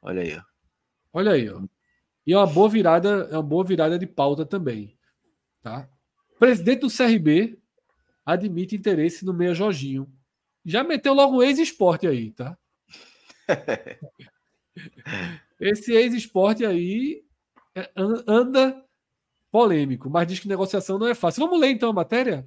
[0.00, 0.42] Olha aí, ó.
[1.12, 1.60] Olha aí, ó.
[2.26, 4.96] E é uma boa virada, é uma boa virada de pauta também.
[5.62, 5.88] Tá?
[6.38, 7.58] Presidente do CRB
[8.24, 10.12] admite interesse no meia Jorginho.
[10.64, 12.58] Já meteu logo o ex-esporte aí, tá?
[15.60, 17.24] Esse ex-esporte aí
[17.74, 18.84] é, anda
[19.56, 21.42] polêmico, mas diz que negociação não é fácil.
[21.42, 22.46] Vamos ler então a matéria?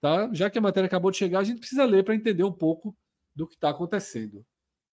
[0.00, 0.28] Tá?
[0.32, 2.96] Já que a matéria acabou de chegar, a gente precisa ler para entender um pouco
[3.32, 4.44] do que está acontecendo.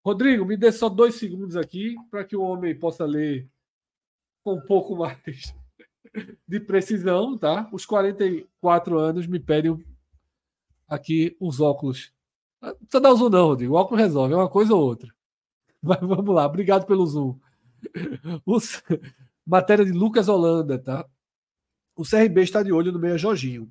[0.03, 3.47] Rodrigo, me dê só dois segundos aqui para que o homem possa ler
[4.43, 5.55] com um pouco mais
[6.49, 7.69] de precisão, tá?
[7.71, 9.85] Os 44 anos me pedem
[10.89, 12.11] aqui os óculos.
[12.63, 13.75] Não precisa dar o zoom, não, Rodrigo.
[13.75, 15.13] O óculos resolve, é uma coisa ou outra.
[15.83, 17.39] Mas vamos lá, obrigado pelo zoom.
[18.47, 18.83] Os...
[19.47, 21.07] Matéria de Lucas Holanda, tá?
[21.97, 23.71] O CRB está de olho no meia Jorginho,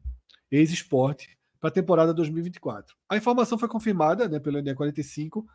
[0.49, 2.95] ex-esporte, para a temporada 2024.
[3.09, 5.45] A informação foi confirmada né, pelo NE45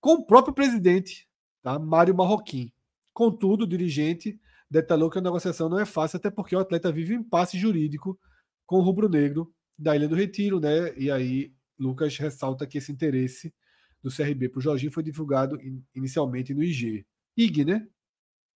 [0.00, 1.28] com o próprio presidente,
[1.62, 1.78] tá?
[1.78, 2.72] Mário Marroquim.
[3.12, 4.38] Contudo, o dirigente
[4.70, 8.18] detalhou que a negociação não é fácil, até porque o atleta vive um impasse jurídico
[8.66, 10.94] com o rubro-negro da Ilha do Retiro, né?
[10.96, 13.54] E aí Lucas ressalta que esse interesse
[14.02, 17.06] do CRB para o Jorginho foi divulgado in, inicialmente no IG.
[17.36, 17.86] IG, né?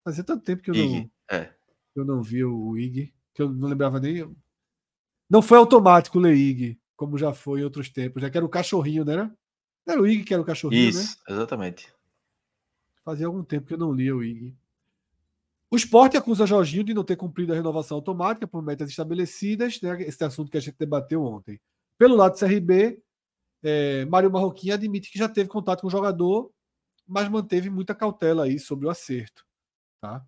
[0.04, 1.54] Fazia tanto tempo que eu IG, não, é.
[1.94, 4.34] eu não vi o IG, que eu não lembrava nem.
[5.28, 8.30] Não foi automático ler IG, como já foi em outros tempos, já né?
[8.30, 9.30] que era o cachorrinho, né?
[9.86, 11.34] Era o IG que era o cachorrinho, Isso, né?
[11.34, 11.92] exatamente.
[13.04, 14.56] Fazia algum tempo que eu não lia o IG.
[15.70, 20.02] O esporte acusa Jorginho de não ter cumprido a renovação automática por metas estabelecidas, né?
[20.02, 21.60] esse assunto que a gente debateu ontem.
[21.98, 23.02] Pelo lado do CRB,
[23.62, 26.50] é, Mário Marroquim admite que já teve contato com o jogador,
[27.06, 29.44] mas manteve muita cautela aí sobre o acerto.
[30.00, 30.24] Tá?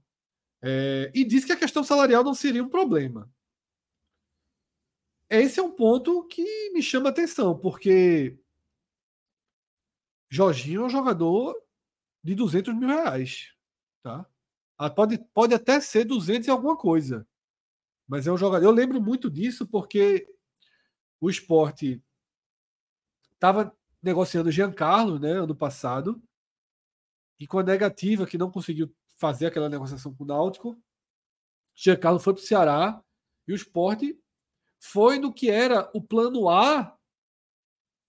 [0.63, 3.31] É, e diz que a questão salarial não seria um problema.
[5.31, 8.39] Esse é um ponto que me chama atenção, porque
[10.31, 11.55] Jorginho é um jogador
[12.23, 13.55] de 200 mil reais.
[14.03, 14.27] Tá?
[14.77, 17.27] Ah, pode, pode até ser 200 e alguma coisa.
[18.07, 18.65] Mas é um jogador.
[18.65, 20.27] Eu lembro muito disso porque
[21.21, 22.03] o esporte
[23.35, 26.23] estava negociando Giancarlo né, ano passado.
[27.39, 30.81] E com a negativa que não conseguiu fazer aquela negociação com o Náutico,
[31.75, 33.05] Giancarlo foi para o Ceará
[33.47, 34.19] e o esporte
[34.81, 36.97] foi no que era o plano A,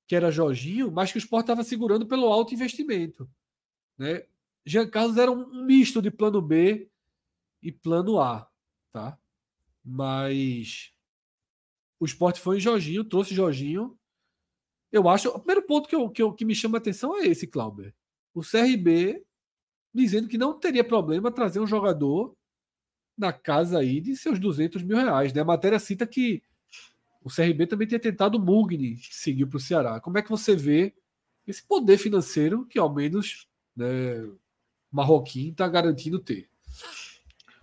[0.07, 3.29] que era Jorginho, mas que o esporte estava segurando pelo alto investimento.
[3.97, 4.25] Né?
[4.65, 6.89] Jean Carlos era um misto de plano B
[7.61, 8.49] e plano A,
[8.91, 9.17] tá?
[9.83, 10.93] Mas
[11.99, 13.97] o esporte foi em Jorginho, trouxe Jorginho.
[14.91, 15.29] Eu acho.
[15.29, 17.93] O primeiro ponto que, eu, que, eu, que me chama a atenção é esse, Clauber.
[18.33, 19.25] O CRB
[19.93, 22.35] dizendo que não teria problema trazer um jogador
[23.17, 25.33] na casa aí de seus 200 mil reais.
[25.33, 25.41] Né?
[25.41, 26.41] A matéria cita que
[27.21, 29.99] o CRB também tinha tentado o Mugni, que seguiu para o Ceará.
[29.99, 30.93] Como é que você vê
[31.45, 34.25] esse poder financeiro que, ao menos, né,
[34.91, 36.47] Marroquim está garantindo ter.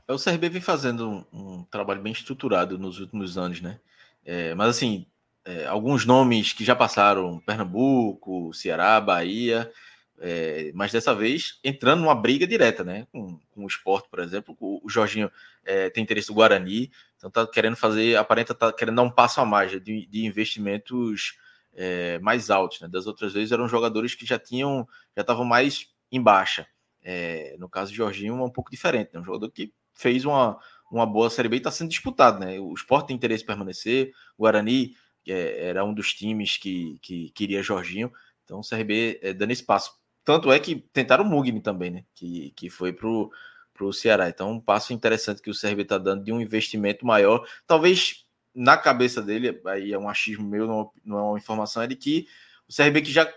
[0.06, 3.80] É, o CRB vem fazendo um, um, trabalho bem estruturado nos últimos anos, né?
[4.24, 5.06] É, mas assim,
[5.44, 9.70] é, alguns nomes que já passaram: Pernambuco, Ceará, Bahia,
[10.18, 13.06] é, mas dessa vez entrando numa briga direta, né?
[13.12, 14.56] Com, com o esporte, por exemplo.
[14.58, 15.30] O, o Jorginho
[15.64, 19.40] é, tem interesse do Guarani, então tá querendo fazer, aparenta tá querendo dar um passo
[19.40, 21.38] a mais de, de investimentos
[21.74, 22.80] é, mais altos.
[22.80, 22.88] Né?
[22.88, 26.66] Das outras vezes eram jogadores que já tinham, já estavam mais em baixa.
[27.02, 29.20] É, no caso de Jorginho, é um pouco diferente, né?
[29.20, 30.58] Um jogador que fez uma,
[30.90, 32.58] uma boa Série B e está sendo disputado, né?
[32.58, 37.30] O esporte tem interesse em permanecer, o Guarani é, era um dos times que, que
[37.30, 38.10] queria Jorginho,
[38.44, 39.92] então o CRB é, dando espaço.
[40.26, 42.04] Tanto é que tentaram o Mugni também, né?
[42.12, 43.30] Que, que foi pro,
[43.72, 44.28] pro Ceará.
[44.28, 47.46] Então, um passo interessante que o CRB está dando de um investimento maior.
[47.64, 51.86] Talvez na cabeça dele, aí é um achismo meu, não, não é uma informação, é
[51.86, 52.26] de que
[52.68, 53.32] o CRB que já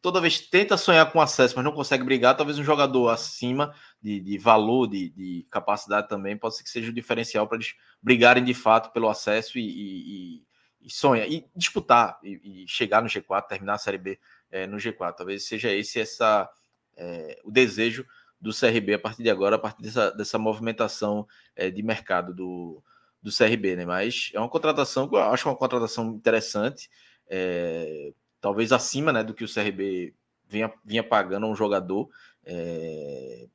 [0.00, 4.18] toda vez tenta sonhar com acesso, mas não consegue brigar, talvez um jogador acima de,
[4.18, 8.42] de valor, de, de, capacidade também, pode ser que seja o diferencial para eles brigarem
[8.42, 10.46] de fato pelo acesso e, e,
[10.80, 14.18] e sonha, e disputar, e, e, chegar no G4, terminar a Série B
[14.52, 15.14] é, no G4.
[15.16, 16.48] Talvez seja esse essa,
[16.96, 18.06] é, o desejo
[18.40, 22.82] do CRB a partir de agora, a partir dessa, dessa movimentação é, de mercado do,
[23.22, 23.86] do CRB, né?
[23.86, 26.90] Mas é uma contratação eu acho uma contratação interessante.
[27.28, 30.14] É, talvez acima né, do que o CRB
[30.48, 32.10] vinha, vinha pagando a um jogador.
[32.44, 33.46] É,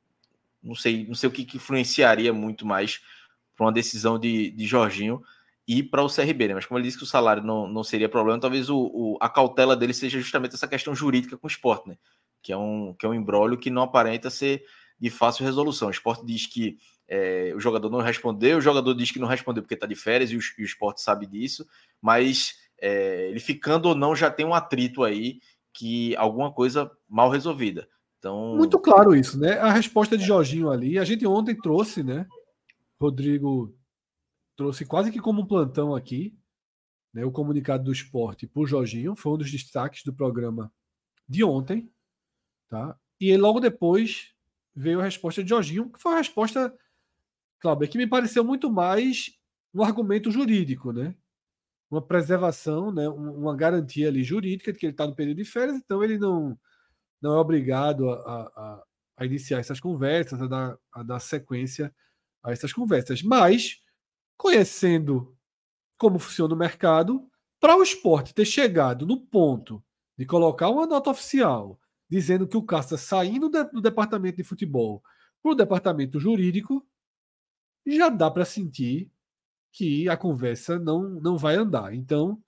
[0.62, 3.00] não sei, não sei o que, que influenciaria muito mais
[3.54, 5.22] para uma decisão de, de Jorginho
[5.68, 6.54] e para o CRB, né?
[6.54, 9.28] Mas como ele disse que o salário não, não seria problema, talvez o, o, a
[9.28, 11.98] cautela dele seja justamente essa questão jurídica com o esporte, né?
[12.42, 14.64] Que é um, que é um embrólio que não aparenta ser
[14.98, 15.88] de fácil resolução.
[15.88, 19.62] O esporte diz que é, o jogador não respondeu, o jogador diz que não respondeu
[19.62, 21.66] porque está de férias e o, e o esporte sabe disso,
[22.00, 25.38] mas é, ele ficando ou não já tem um atrito aí
[25.74, 27.86] que alguma coisa mal resolvida.
[28.18, 29.58] Então muito claro isso, né?
[29.58, 32.26] A resposta de Jorginho ali, a gente ontem trouxe, né?
[32.98, 33.76] Rodrigo
[34.58, 36.36] trouxe quase que como um plantão aqui,
[37.14, 37.24] né?
[37.24, 40.70] O comunicado do esporte por Jorginho foi um dos destaques do programa
[41.26, 41.90] de ontem,
[42.68, 42.98] tá?
[43.18, 44.34] E logo depois
[44.74, 46.76] veio a resposta de Jorginho, que foi uma resposta,
[47.58, 49.30] Cláudio, que me pareceu muito mais
[49.72, 51.14] um argumento jurídico, né?
[51.90, 55.76] uma preservação, né, uma garantia ali jurídica de que ele está no período de férias,
[55.76, 56.58] então ele não,
[57.20, 58.84] não é obrigado a, a,
[59.16, 61.94] a iniciar essas conversas, a dar, a dar sequência
[62.42, 63.22] a essas conversas.
[63.22, 63.80] Mas,
[64.38, 65.36] conhecendo
[65.98, 67.28] como funciona o mercado,
[67.60, 69.84] para o esporte ter chegado no ponto
[70.16, 75.02] de colocar uma nota oficial dizendo que o Cássio está saindo do departamento de futebol
[75.42, 76.86] para o departamento jurídico,
[77.86, 79.10] já dá para sentir
[79.72, 81.94] que a conversa não, não vai andar.
[81.94, 82.42] Então,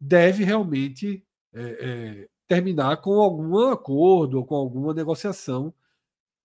[0.00, 5.74] deve realmente é, é, terminar com algum acordo ou com alguma negociação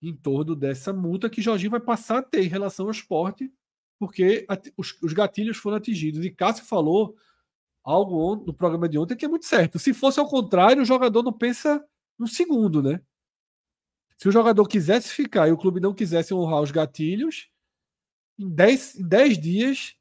[0.00, 3.52] em torno dessa multa que Jorginho vai passar a ter em relação ao esporte,
[3.98, 6.24] porque os, os gatilhos foram atingidos.
[6.24, 7.16] E Cássio falou
[7.82, 9.78] algo no programa de ontem que é muito certo.
[9.78, 11.84] Se fosse ao contrário, o jogador não pensa
[12.18, 13.00] um segundo, né?
[14.16, 17.48] Se o jogador quisesse ficar e o clube não quisesse honrar os gatilhos,
[18.38, 19.94] em 10 dias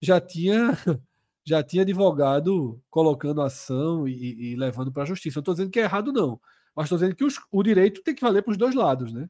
[0.00, 0.76] já tinha
[1.44, 5.38] já tinha advogado colocando ação e, e levando para a justiça.
[5.38, 6.40] Não estou dizendo que é errado, não.
[6.74, 9.28] Mas estou dizendo que os, o direito tem que valer para os dois lados, né?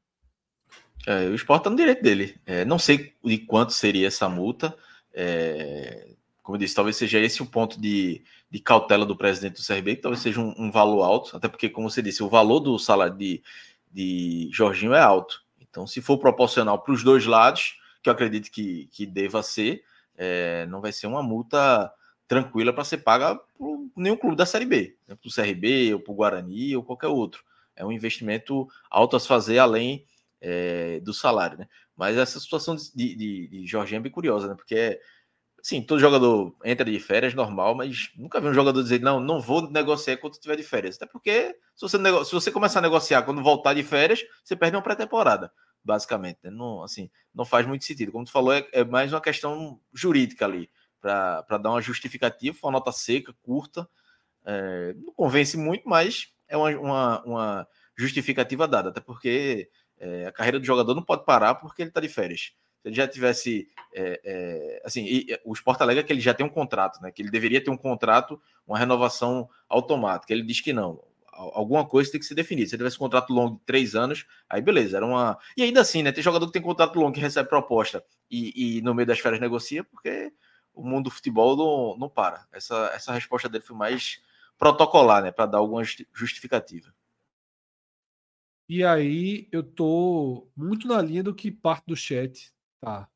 [1.06, 2.40] É, o esporte está no direito dele.
[2.44, 4.76] É, não sei de quanto seria essa multa.
[5.12, 6.08] É,
[6.42, 9.96] como eu disse, talvez seja esse o ponto de, de cautela do presidente do CRB,
[9.96, 12.78] que talvez seja um, um, valor alto, até porque, como você disse, o valor do
[12.78, 13.42] salário de,
[13.90, 15.42] de Jorginho é alto.
[15.60, 19.84] Então, se for proporcional para os dois lados, que eu acredito que, que deva ser,
[20.16, 21.92] é, não vai ser uma multa
[22.26, 26.00] tranquila para ser paga por nenhum clube da Série B, né, para o CRB ou
[26.00, 27.42] para o Guarani ou qualquer outro.
[27.74, 30.04] É um investimento alto a se fazer além
[30.40, 31.66] é, do salário, né?
[31.96, 34.54] Mas essa situação de, de, de Jorginho é bem curiosa, né?
[34.54, 35.00] Porque,
[35.62, 39.40] sim, todo jogador entra de férias, normal, mas nunca vi um jogador dizer, não, não
[39.40, 40.96] vou negociar quando tiver de férias.
[40.96, 44.76] Até porque, se você, se você começar a negociar quando voltar de férias, você perde
[44.76, 45.52] uma pré-temporada
[45.84, 46.38] basicamente.
[46.42, 46.50] Né?
[46.50, 48.12] Não, assim, não faz muito sentido.
[48.12, 52.72] Como tu falou, é, é mais uma questão jurídica ali, para dar uma justificativa, uma
[52.72, 53.88] nota seca, curta.
[54.44, 59.70] É, não convence muito, mas é uma, uma, uma justificativa dada, até porque
[60.00, 62.52] é, a carreira do jogador não pode parar porque ele está de férias.
[62.82, 63.68] Se ele já tivesse.
[63.94, 67.12] É, é, assim, e, o Sport alega que ele já tem um contrato, né?
[67.12, 70.32] Que ele deveria ter um contrato, uma renovação automática.
[70.32, 70.98] Ele diz que não
[71.32, 72.68] alguma coisa tem que ser definida.
[72.68, 75.38] Se tivesse um contrato longo de três anos, aí beleza, era uma.
[75.56, 76.12] E ainda assim, né?
[76.12, 79.40] Tem jogador que tem contrato longo que recebe proposta e, e no meio das férias
[79.40, 80.32] negocia, porque
[80.74, 82.46] o mundo do futebol não, não para.
[82.52, 84.20] Essa, essa resposta dele foi mais
[84.58, 85.32] protocolar, né?
[85.32, 85.82] Para dar alguma
[86.12, 86.92] justificativa.
[88.72, 93.10] E aí eu tô muito na linha do que parte do chat tá.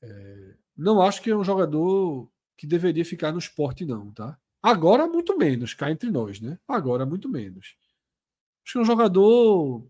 [0.00, 2.26] É, não acho que é um jogador
[2.56, 4.40] que deveria ficar no esporte, não, tá?
[4.62, 6.58] Agora muito menos, cá entre nós, né?
[6.66, 7.76] Agora muito menos.
[8.64, 9.86] Acho que é um jogador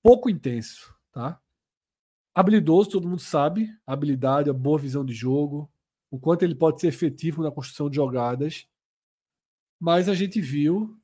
[0.00, 1.42] pouco intenso, tá?
[2.32, 5.68] Habilidoso, todo mundo sabe, habilidade, a boa visão de jogo,
[6.12, 8.68] o quanto ele pode ser efetivo na construção de jogadas.
[9.80, 10.99] Mas a gente viu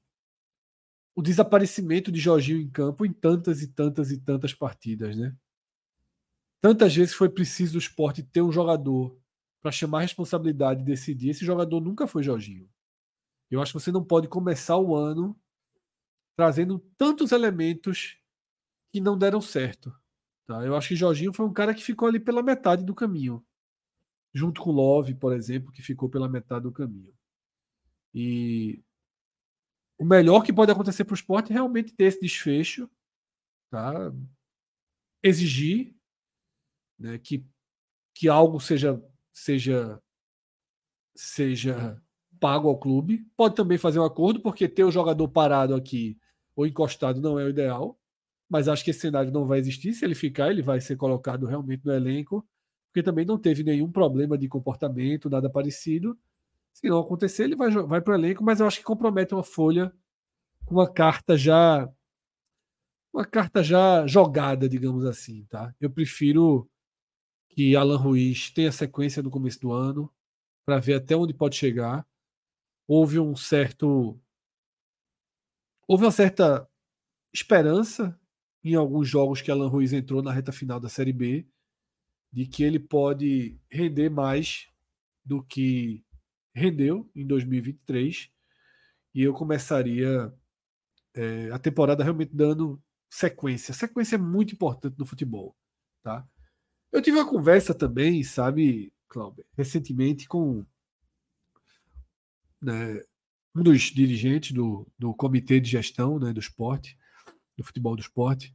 [1.17, 5.35] o desaparecimento de Jorginho em campo em tantas e tantas e tantas partidas, né?
[6.61, 9.19] Tantas vezes foi preciso o esporte ter um jogador
[9.63, 11.31] para chamar a responsabilidade e decidir.
[11.31, 12.69] Esse jogador nunca foi Jorginho.
[13.51, 15.35] Eu acho que você não pode começar o ano
[16.37, 18.19] trazendo tantos elementos
[18.93, 19.91] que não deram certo.
[20.47, 20.65] Tá?
[20.67, 23.43] Eu acho que Jorginho foi um cara que ficou ali pela metade do caminho.
[24.35, 27.15] Junto com Love, por exemplo, que ficou pela metade do caminho.
[28.13, 28.83] E
[29.99, 32.89] o melhor que pode acontecer para o esporte é realmente ter esse desfecho,
[33.71, 34.13] tá?
[35.23, 35.95] exigir
[36.99, 37.45] né, que,
[38.15, 40.01] que algo seja, seja,
[41.15, 42.01] seja
[42.41, 43.27] pago ao clube.
[43.37, 46.19] Pode também fazer um acordo, porque ter o jogador parado aqui
[46.55, 47.99] ou encostado não é o ideal,
[48.49, 49.93] mas acho que esse cenário não vai existir.
[49.93, 52.47] Se ele ficar, ele vai ser colocado realmente no elenco,
[52.89, 56.19] porque também não teve nenhum problema de comportamento, nada parecido.
[56.77, 59.43] Se não acontecer, ele vai, vai para o elenco, mas eu acho que compromete uma
[59.43, 59.91] folha
[60.67, 61.91] com uma carta já.
[63.15, 65.75] Uma carta já jogada, digamos assim, tá?
[65.81, 66.69] Eu prefiro
[67.49, 70.13] que Alan Ruiz tenha sequência no começo do ano,
[70.67, 72.07] para ver até onde pode chegar.
[72.87, 74.21] Houve um certo.
[75.89, 76.69] Houve uma certa
[77.33, 78.21] esperança
[78.63, 81.49] em alguns jogos que Alan Ruiz entrou na reta final da Série B,
[82.31, 84.69] de que ele pode render mais
[85.25, 86.05] do que
[86.57, 88.31] rendeu em 2023
[89.15, 90.33] e eu começaria
[91.15, 93.75] é, a temporada realmente dando sequência.
[93.75, 95.57] Sequência é muito importante no futebol,
[96.03, 96.27] tá?
[96.91, 100.65] Eu tive uma conversa também, sabe, Cláudio, recentemente com
[102.61, 103.03] né,
[103.55, 106.99] um dos dirigentes do, do comitê de gestão né, do esporte,
[107.57, 108.55] do futebol do esporte,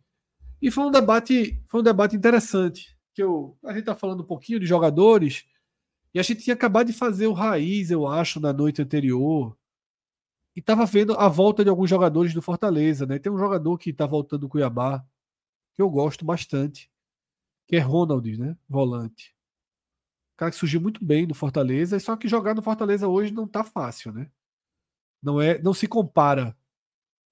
[0.61, 2.95] e foi um debate, foi um debate interessante.
[3.13, 5.45] Que eu, a gente está falando um pouquinho de jogadores
[6.13, 9.57] e a gente tinha acabado de fazer o Raiz, eu acho, na noite anterior.
[10.55, 13.17] E estava vendo a volta de alguns jogadores do Fortaleza, né?
[13.17, 15.05] Tem um jogador que está voltando do Cuiabá,
[15.73, 16.91] que eu gosto bastante,
[17.67, 18.57] que é Ronald, né?
[18.67, 19.33] Volante.
[20.35, 23.47] O cara que surgiu muito bem no Fortaleza, só que jogar no Fortaleza hoje não
[23.47, 24.29] tá fácil, né?
[25.21, 26.57] Não é, não se compara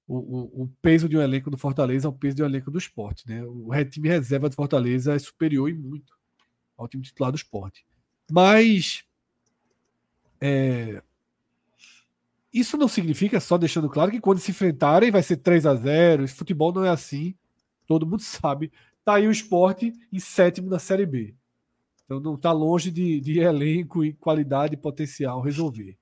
[0.08, 2.78] o, o, o peso de um elenco do Fortaleza ao peso de um elenco do
[2.78, 3.44] esporte, né?
[3.44, 6.18] O time reserva do Fortaleza é superior e muito
[6.78, 7.86] ao time titular do esporte.
[8.30, 9.04] Mas
[10.40, 11.02] é,
[12.54, 16.24] isso não significa, só deixando claro, que quando se enfrentarem vai ser 3 a 0
[16.24, 17.36] Esse futebol não é assim.
[17.86, 18.72] Todo mundo sabe.
[19.06, 21.36] Tá aí o esporte em sétimo da Série B.
[22.06, 25.98] Então não está longe de, de elenco e qualidade e potencial resolver.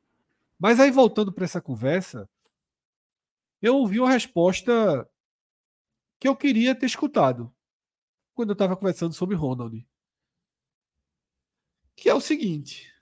[0.58, 2.28] Mas aí, voltando para essa conversa,
[3.62, 5.08] eu ouvi uma resposta
[6.20, 7.54] que eu queria ter escutado
[8.34, 9.86] quando eu estava conversando sobre Ronald
[11.98, 12.94] que é o seguinte: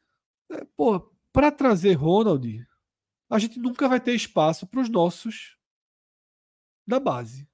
[0.50, 1.00] é, pô,
[1.32, 2.66] para trazer Ronald,
[3.30, 5.58] a gente nunca vai ter espaço para os nossos
[6.88, 7.48] da base.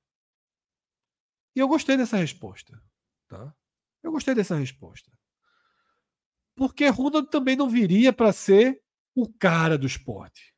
[1.56, 2.82] E eu gostei dessa resposta,
[3.28, 3.54] tá?
[4.02, 5.12] Eu gostei dessa resposta.
[6.56, 8.82] Porque Ronald também não viria para ser
[9.16, 10.56] o cara do esporte,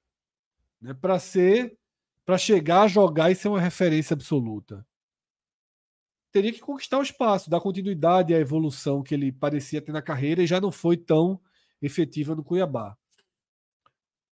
[0.80, 0.94] né?
[0.94, 1.80] Para ser
[2.26, 4.86] para chegar, jogar e ser uma referência absoluta
[6.34, 10.42] teria que conquistar o espaço, dar continuidade à evolução que ele parecia ter na carreira
[10.42, 11.40] e já não foi tão
[11.80, 12.98] efetiva no Cuiabá.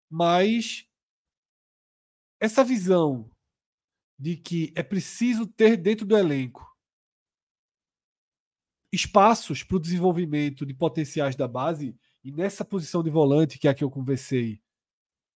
[0.10, 0.88] Mas
[2.39, 3.30] essa visão
[4.18, 6.68] de que é preciso ter dentro do elenco
[8.91, 13.72] espaços para o desenvolvimento de potenciais da base, e nessa posição de volante, que é
[13.72, 14.62] a que eu conversei,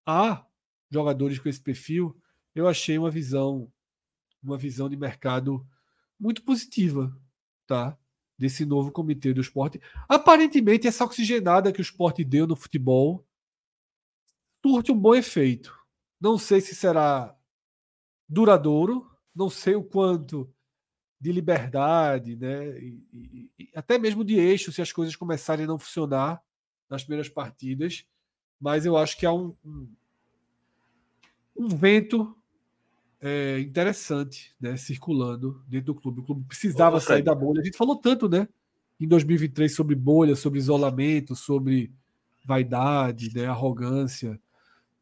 [0.05, 0.45] há
[0.89, 2.19] jogadores com esse perfil,
[2.53, 3.71] eu achei uma visão,
[4.43, 5.65] uma visão de mercado
[6.19, 7.15] muito positiva,
[7.67, 7.97] tá?
[8.37, 9.81] Desse novo comitê do esporte.
[10.09, 13.25] Aparentemente, essa oxigenada que o esporte deu no futebol
[14.65, 15.73] surte um bom efeito.
[16.19, 17.35] Não sei se será
[18.27, 20.51] duradouro, não sei o quanto
[21.19, 22.77] de liberdade, né?
[22.79, 26.41] E, e, e até mesmo de eixo, se as coisas começarem a não funcionar
[26.89, 28.05] nas primeiras partidas.
[28.59, 29.95] Mas eu acho que há um, um,
[31.55, 32.35] um vento
[33.21, 36.19] é, interessante, né, circulando dentro do clube.
[36.19, 37.61] O clube precisava sair da bolha.
[37.61, 38.47] A gente falou tanto, né,
[38.99, 41.91] em 2023 sobre bolha, sobre isolamento, sobre
[42.45, 44.39] vaidade, né, arrogância,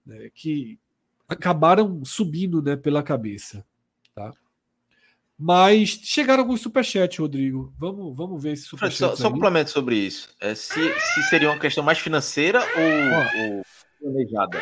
[0.06, 0.80] né, que
[1.28, 3.66] acabaram subindo, né, pela cabeça,
[4.14, 4.32] tá?
[5.38, 7.74] Mas chegaram alguns superchats, Rodrigo.
[7.78, 8.98] Vamos, vamos ver esse superchat.
[8.98, 10.30] Só, só um complemento sobre isso.
[10.40, 13.64] É, se, se seria uma questão mais financeira ou, ou
[14.00, 14.62] planejada.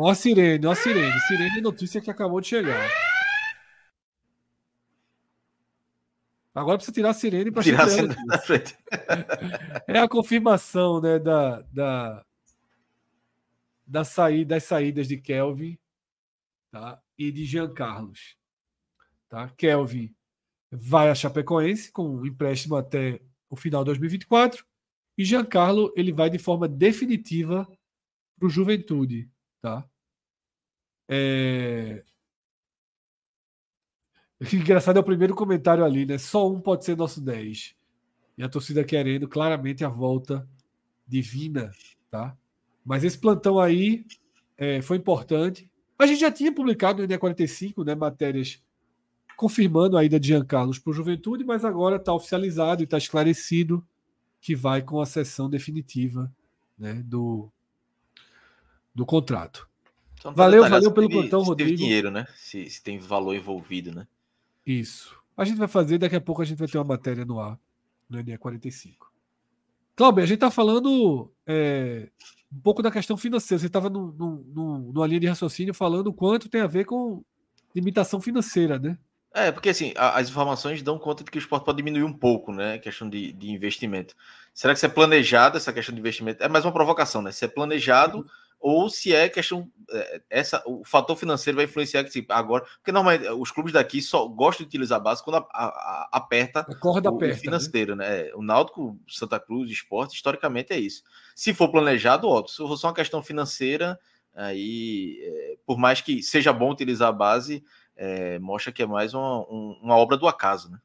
[0.00, 1.20] Ó a sirene, ó a sirene.
[1.28, 2.88] Sirene notícia que acabou de chegar.
[6.54, 8.74] Agora precisa tirar a sirene para tirar a sirene da frente.
[9.86, 12.24] É a confirmação né, da, da,
[13.86, 15.78] da saída, das saídas de Kelvin
[16.70, 18.38] tá, e de Jean Carlos.
[19.28, 19.50] Tá?
[19.50, 20.14] Kelvin
[20.70, 23.20] vai a Chapecoense com um empréstimo até
[23.50, 24.64] o final de 2024
[25.18, 27.68] e Giancarlo ele vai de forma definitiva
[28.38, 29.28] para o Juventude,
[29.60, 29.89] tá?
[31.12, 32.04] É...
[34.40, 36.16] O engraçado é o primeiro comentário ali, né?
[36.16, 37.74] Só um pode ser nosso 10.
[38.38, 40.48] E a torcida querendo claramente a volta
[41.06, 41.72] divina,
[42.08, 42.36] tá?
[42.84, 44.06] Mas esse plantão aí
[44.56, 45.70] é, foi importante.
[45.98, 48.62] A gente já tinha publicado no NE45 né, matérias
[49.36, 53.86] confirmando a ida de Giancarlo para o Juventude, mas agora está oficializado e está esclarecido
[54.40, 56.32] que vai com a sessão definitiva
[56.78, 57.50] né, do,
[58.94, 59.69] do contrato.
[60.24, 61.76] Valeu, valeu pelo plantão, Rodrigo.
[61.76, 62.26] dinheiro, né?
[62.36, 64.06] Se, se, tem valor envolvido, né?
[64.66, 65.16] Isso.
[65.36, 67.58] A gente vai fazer, daqui a pouco a gente vai ter uma matéria no ar,
[68.08, 68.96] no NE45.
[69.96, 72.08] Cláudio, a gente está falando é,
[72.52, 73.58] um pouco da questão financeira.
[73.60, 77.22] Você estava numa linha de raciocínio falando o quanto tem a ver com
[77.74, 78.98] limitação financeira, né?
[79.32, 82.12] É, porque assim, a, as informações dão conta de que o esporte pode diminuir um
[82.12, 82.74] pouco, né?
[82.74, 84.14] A questão de, de investimento.
[84.52, 86.42] Será que isso é planejado, essa questão de investimento?
[86.42, 87.30] É mais uma provocação, né?
[87.30, 88.24] Se é planejado uhum.
[88.60, 89.70] Ou se é questão.
[89.92, 92.64] É, essa, o fator financeiro vai influenciar que, assim, agora.
[92.76, 96.08] Porque normalmente os clubes daqui só gostam de utilizar a base quando a, a, a
[96.12, 98.24] aperta a corda o, aperta, o financeiro, né?
[98.24, 98.30] né?
[98.34, 101.02] O Náutico, Santa Cruz, esporte, historicamente é isso.
[101.34, 102.52] Se for planejado, óbvio.
[102.52, 103.98] Se for só uma questão financeira,
[104.34, 107.64] aí, é, por mais que seja bom utilizar a base
[108.00, 110.78] é, mostra que é mais uma, um, uma obra do acaso, né?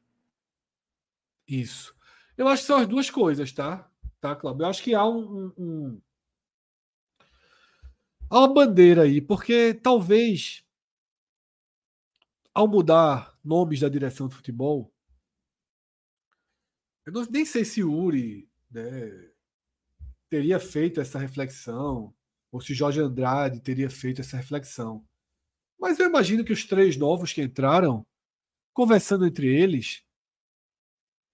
[1.48, 1.94] Isso.
[2.36, 3.88] Eu acho que são as duas coisas, tá?
[4.20, 4.64] Tá, Cláudio?
[4.64, 6.00] Eu acho que há um, um,
[8.30, 10.64] há uma bandeira aí, porque talvez
[12.54, 14.92] ao mudar nomes da direção de futebol,
[17.04, 19.30] eu não, nem sei se Uri né,
[20.28, 22.14] teria feito essa reflexão,
[22.50, 25.06] ou se Jorge Andrade teria feito essa reflexão.
[25.78, 28.06] Mas eu imagino que os três novos que entraram,
[28.72, 30.02] conversando entre eles,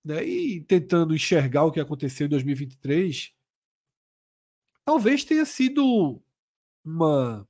[0.04, 3.32] né, e tentando enxergar o que aconteceu em 2023,
[4.84, 6.20] talvez tenha sido
[6.84, 7.48] uma,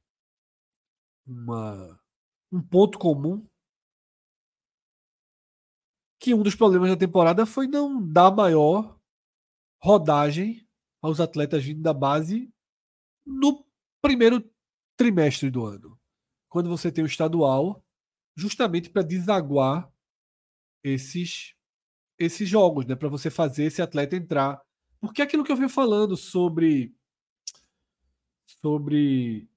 [1.27, 2.01] uma
[2.51, 3.47] um ponto comum
[6.21, 8.99] que um dos problemas da temporada foi não dar maior
[9.83, 10.67] rodagem
[11.03, 12.53] aos atletas vindo da base
[13.27, 13.67] no
[14.01, 14.49] primeiro
[14.97, 15.99] trimestre do ano
[16.53, 17.83] quando você tem o estadual,
[18.37, 19.91] justamente para desaguar
[20.85, 21.55] esses
[22.19, 24.63] esses jogos, né, para você fazer esse atleta entrar.
[25.01, 26.95] Porque é aquilo que eu venho falando sobre
[28.61, 29.49] sobre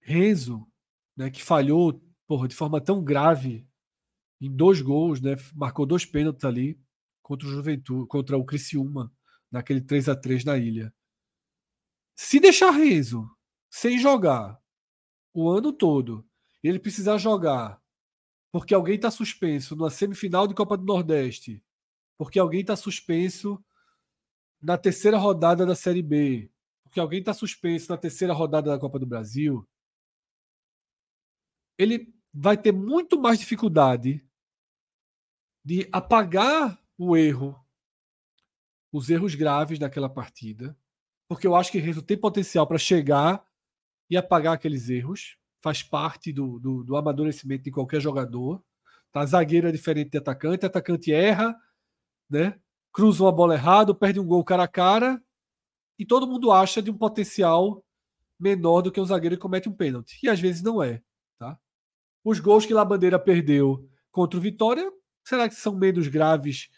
[0.00, 0.66] Renzo,
[1.16, 3.66] né, que falhou porra, de forma tão grave
[4.40, 6.80] em dois gols, né, marcou dois pênaltis ali
[7.22, 9.12] contra o Juventude, contra o Criciúma,
[9.50, 10.92] naquele 3 a 3 na ilha.
[12.16, 13.30] Se deixar Renzo
[13.70, 14.60] sem jogar
[15.32, 16.26] o ano todo,
[16.62, 17.80] ele precisar jogar
[18.52, 21.64] porque alguém está suspenso na semifinal de Copa do Nordeste,
[22.18, 23.62] porque alguém está suspenso
[24.60, 26.51] na terceira rodada da Série B,
[26.92, 29.66] porque alguém está suspenso na terceira rodada da Copa do Brasil,
[31.78, 34.22] ele vai ter muito mais dificuldade
[35.64, 37.58] de apagar o erro,
[38.92, 40.76] os erros graves daquela partida,
[41.26, 43.42] porque eu acho que Renzo tem potencial para chegar
[44.10, 45.38] e apagar aqueles erros.
[45.62, 48.62] Faz parte do, do, do amadurecimento de qualquer jogador.
[49.10, 49.24] Tá?
[49.24, 51.58] Zagueiro é diferente de atacante, atacante erra,
[52.28, 52.60] né?
[52.92, 55.22] cruza uma bola errada, perde um gol cara a cara,
[55.98, 57.84] e todo mundo acha de um potencial
[58.38, 60.18] menor do que um zagueiro que comete um pênalti.
[60.22, 61.02] E às vezes não é.
[61.38, 61.58] Tá?
[62.24, 64.90] Os gols que Labandeira perdeu contra o Vitória,
[65.24, 66.68] será que são menos graves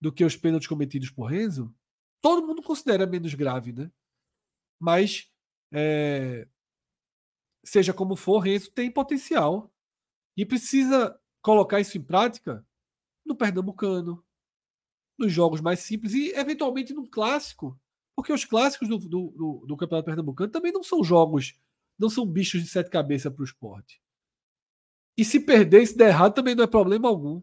[0.00, 1.72] do que os pênaltis cometidos por Renzo?
[2.20, 3.90] Todo mundo considera menos grave, né?
[4.78, 5.30] Mas
[5.72, 6.48] é,
[7.64, 9.72] seja como for, Renzo tem potencial
[10.36, 12.66] e precisa colocar isso em prática
[13.24, 14.24] no Pernambucano,
[15.18, 17.78] nos jogos mais simples e, eventualmente, no clássico,
[18.14, 21.54] porque os clássicos do, do, do, do Campeonato Pernambucano também não são jogos,
[21.98, 24.00] não são bichos de sete cabeças para o esporte.
[25.16, 27.40] E se perder se der errado, também não é problema algum.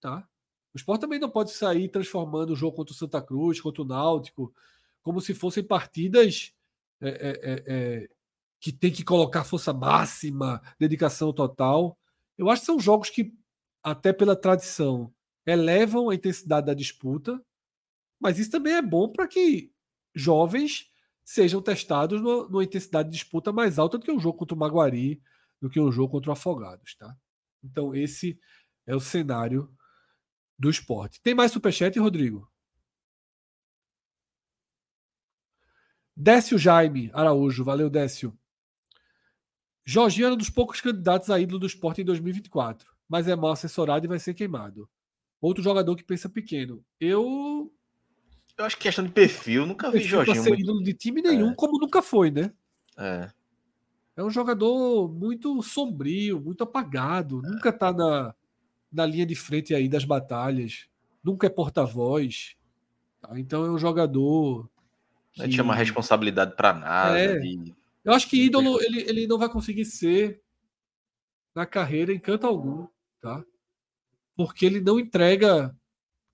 [0.00, 0.26] Tá?
[0.72, 3.86] O esporte também não pode sair transformando o jogo contra o Santa Cruz, contra o
[3.86, 4.54] Náutico,
[5.02, 6.52] como se fossem partidas
[7.00, 8.08] é, é, é, é
[8.60, 11.98] que tem que colocar força máxima, dedicação total.
[12.38, 13.34] Eu acho que são jogos que,
[13.82, 15.12] até pela tradição,
[15.46, 17.38] elevam a intensidade da disputa,
[18.18, 19.70] mas isso também é bom para que
[20.14, 20.90] jovens
[21.24, 25.22] sejam testados numa intensidade de disputa mais alta do que um jogo contra o Maguari,
[25.60, 27.16] do que um jogo contra o Afogados, tá?
[27.62, 28.38] Então esse
[28.86, 29.72] é o cenário
[30.58, 31.20] do esporte.
[31.22, 32.50] Tem mais superchat, Rodrigo?
[36.16, 38.38] Décio Jaime Araújo, valeu Décio.
[39.84, 43.52] Jorginho era um dos poucos candidatos a ídolo do esporte em 2024, mas é mal
[43.52, 44.88] assessorado e vai ser queimado.
[45.40, 46.84] Outro jogador que pensa pequeno.
[46.98, 47.73] Eu.
[48.56, 50.42] Eu acho que questão de perfil, nunca vi Jorginho.
[50.42, 50.62] ser muito...
[50.62, 51.54] ídolo de time nenhum, é.
[51.54, 52.52] como nunca foi, né?
[52.96, 53.28] É.
[54.16, 57.48] É um jogador muito sombrio, muito apagado, é.
[57.48, 58.34] nunca tá na,
[58.92, 60.86] na linha de frente aí das batalhas,
[61.22, 62.54] nunca é porta-voz.
[63.20, 63.38] Tá?
[63.38, 64.70] Então é um jogador
[65.32, 65.42] que...
[65.42, 67.18] Não chama responsabilidade para nada.
[67.18, 67.36] É.
[67.38, 67.74] De...
[68.04, 70.40] Eu acho que ídolo ele, ele não vai conseguir ser
[71.54, 72.86] na carreira em canto algum,
[73.20, 73.42] tá?
[74.36, 75.74] Porque ele não entrega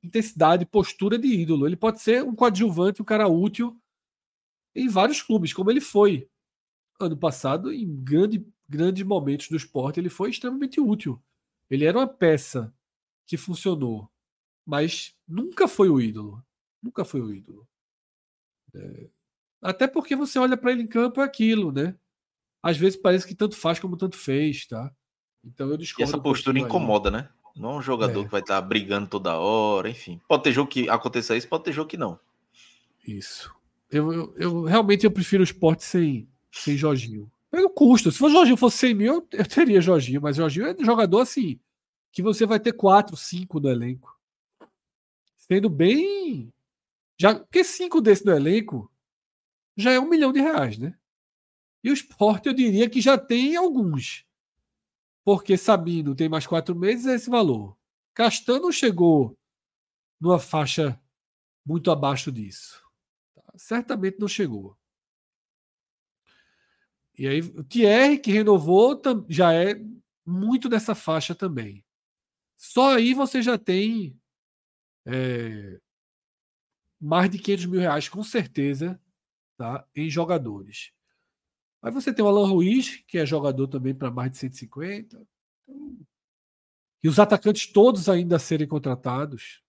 [0.03, 1.67] intensidade, postura de ídolo.
[1.67, 3.81] Ele pode ser um coadjuvante, um cara útil
[4.75, 6.29] em vários clubes, como ele foi
[7.01, 11.21] ano passado, em grande, grandes momentos do esporte, ele foi extremamente útil.
[11.69, 12.75] Ele era uma peça
[13.27, 14.11] que funcionou,
[14.67, 16.45] mas nunca foi o ídolo.
[16.83, 17.67] Nunca foi o ídolo.
[18.75, 19.11] É,
[19.63, 21.99] até porque você olha para ele em campo é aquilo, né?
[22.63, 24.95] Às vezes parece que tanto faz como tanto fez, tá?
[25.43, 26.11] Então eu discordo.
[26.11, 27.17] E essa postura incomoda, aí.
[27.17, 27.31] né?
[27.57, 28.25] Não é um jogador é.
[28.25, 30.21] que vai estar tá brigando toda hora, enfim.
[30.29, 32.19] Pode ter jogo que aconteça isso, pode ter jogo que não.
[33.07, 33.55] Isso.
[33.91, 37.31] Eu, eu, eu realmente eu prefiro o esporte sem, sem Jorginho.
[37.51, 38.13] Pelo custo.
[38.13, 41.21] Se o Jorginho fosse 100 mil, eu, eu teria Jorginho, mas Jorginho é um jogador
[41.21, 41.59] assim,
[42.13, 44.17] que você vai ter 4, 5 no elenco.
[45.37, 46.53] Sendo bem
[47.21, 48.91] já, porque cinco desses no elenco
[49.77, 50.95] já é um milhão de reais, né?
[51.85, 54.25] E o esporte eu diria que já tem alguns.
[55.31, 57.79] Porque Sabino tem mais quatro meses, é esse valor.
[58.13, 59.39] Castano chegou
[60.21, 61.01] numa faixa
[61.65, 62.85] muito abaixo disso.
[63.33, 63.45] Tá?
[63.55, 64.77] Certamente não chegou.
[67.17, 69.81] E aí o Thierry, que renovou, já é
[70.27, 71.87] muito dessa faixa também.
[72.57, 74.21] Só aí você já tem
[75.07, 75.81] é,
[77.01, 79.01] mais de 500 mil reais, com certeza,
[79.57, 80.91] tá, em jogadores.
[81.83, 85.27] Aí você tem o Alan Ruiz, que é jogador também para mais de 150.
[87.03, 89.63] E os atacantes todos ainda a serem contratados.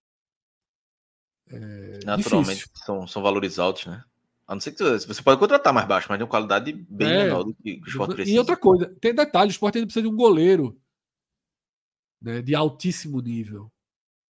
[1.48, 4.04] É Naturalmente são, são valores altos, né?
[4.46, 7.24] A não ser que você pode contratar mais baixo, mas tem uma qualidade bem é,
[7.24, 8.36] menor do que o esporte precisa.
[8.36, 10.78] E outra coisa, tem detalhe: o esporte ainda precisa de um goleiro
[12.20, 13.72] né, de altíssimo nível.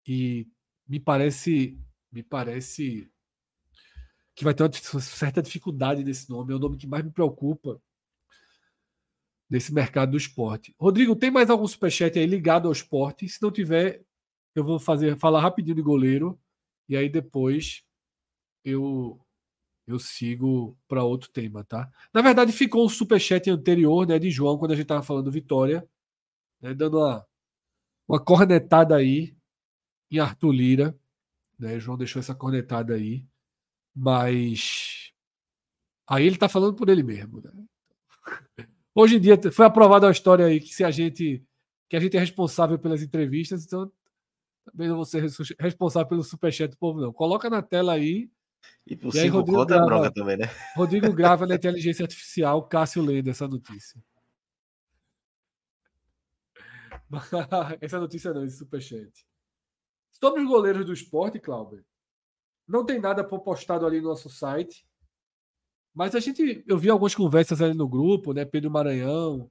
[0.06, 0.46] E
[0.86, 1.78] me parece
[2.12, 3.10] me parece
[4.40, 4.72] que vai ter uma
[5.02, 6.50] certa dificuldade nesse nome.
[6.50, 7.78] É o nome que mais me preocupa
[9.50, 10.74] desse mercado do esporte.
[10.80, 13.28] Rodrigo, tem mais algum superchat aí ligado ao esporte?
[13.28, 14.02] Se não tiver,
[14.54, 16.40] eu vou fazer falar rapidinho de goleiro
[16.88, 17.84] e aí depois
[18.64, 19.20] eu
[19.86, 21.90] eu sigo para outro tema, tá?
[22.14, 25.86] Na verdade, ficou o superchat anterior, né, de João, quando a gente estava falando Vitória,
[26.62, 27.26] né, dando uma,
[28.08, 29.36] uma cornetada aí
[30.10, 30.98] em Arthur Lira.
[31.58, 31.78] Né?
[31.78, 33.26] João deixou essa cornetada aí.
[33.94, 35.12] Mas
[36.08, 37.40] aí ele está falando por ele mesmo.
[37.40, 37.52] Né?
[38.94, 41.44] Hoje em dia foi aprovada a história aí que se a gente
[41.88, 43.90] que a gente é responsável pelas entrevistas, então
[44.64, 45.24] também não vou ser
[45.58, 47.12] responsável pelo superchat do povo, não.
[47.12, 48.30] Coloca na tela aí.
[48.86, 50.46] E por e aí, Rodrigo grava, bronca também, né?
[50.76, 54.00] Rodrigo grava na inteligência artificial, Cássio lendo essa notícia.
[57.80, 59.26] essa notícia não, esse superchat.
[60.12, 61.84] Sobre os goleiros do esporte, Cláudio,
[62.70, 64.86] não tem nada postado ali no nosso site.
[65.92, 68.44] Mas a gente, eu vi algumas conversas ali no grupo, né?
[68.44, 69.50] Pedro Maranhão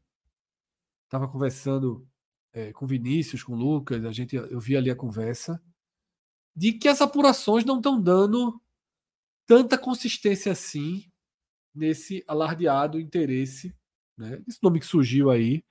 [1.04, 2.08] estava conversando
[2.54, 5.62] é, com Vinícius, com Lucas, a gente, eu vi ali a conversa
[6.56, 8.60] de que as apurações não estão dando
[9.46, 11.12] tanta consistência assim
[11.76, 13.76] nesse alardeado interesse,
[14.18, 14.42] né?
[14.48, 15.64] Esse nome que surgiu aí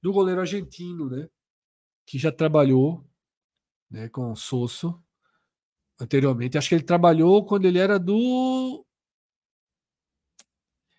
[0.00, 1.28] do goleiro argentino, né?
[2.06, 3.04] Que já trabalhou
[3.90, 5.02] né, com o Sosso
[6.02, 6.58] anteriormente.
[6.58, 8.84] Acho que ele trabalhou quando ele era do.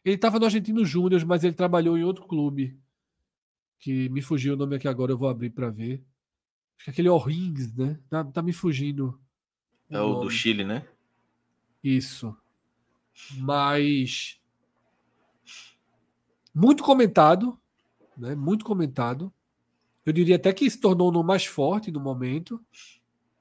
[0.03, 2.77] Ele estava no Argentino Júnior, mas ele trabalhou em outro clube.
[3.79, 6.03] Que me fugiu o nome aqui agora, eu vou abrir para ver.
[6.77, 7.99] Acho que aquele O'Rings, né?
[8.09, 9.19] Tá, tá me fugindo.
[9.89, 10.87] É o, o do Chile, né?
[11.83, 12.35] Isso.
[13.37, 14.39] Mas.
[16.53, 17.59] Muito comentado,
[18.17, 18.35] né?
[18.35, 19.33] Muito comentado.
[20.05, 22.63] Eu diria até que se tornou no mais forte no momento.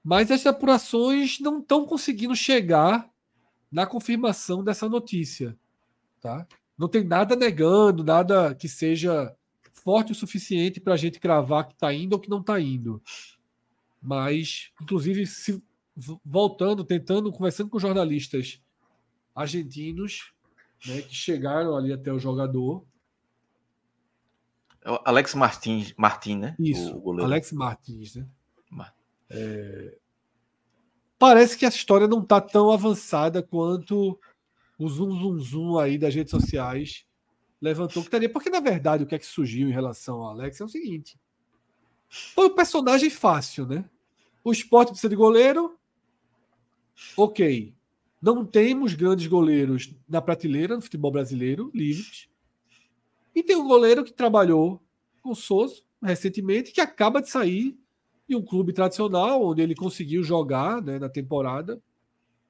[0.03, 3.09] Mas as apurações não estão conseguindo chegar
[3.71, 5.57] na confirmação dessa notícia.
[6.21, 6.47] Tá?
[6.77, 9.35] Não tem nada negando, nada que seja
[9.73, 13.03] forte o suficiente para a gente cravar que está indo ou que não está indo.
[14.01, 15.63] Mas, inclusive, se,
[16.25, 18.61] voltando, tentando, conversando com jornalistas
[19.35, 20.33] argentinos,
[20.87, 22.85] né, que chegaram ali até o jogador.
[24.85, 26.57] É Alex Martins, Martin, né?
[26.59, 28.27] Isso, Alex Martins, né?
[29.33, 29.99] É...
[31.19, 34.19] Parece que a história não está tão avançada quanto
[34.79, 37.07] o zoom, zoom, zoom aí das redes sociais
[37.61, 38.29] levantou que teria.
[38.29, 41.17] Porque, na verdade, o que é que surgiu em relação ao Alex é o seguinte:
[42.09, 43.89] foi um personagem fácil, né?
[44.43, 45.79] O esporte precisa de goleiro.
[47.17, 47.73] Ok.
[48.21, 52.29] Não temos grandes goleiros na prateleira no futebol brasileiro, livres.
[53.35, 54.81] E tem um goleiro que trabalhou
[55.23, 57.77] com o Souza recentemente, que acaba de sair
[58.35, 61.81] um clube tradicional, onde ele conseguiu jogar né, na temporada.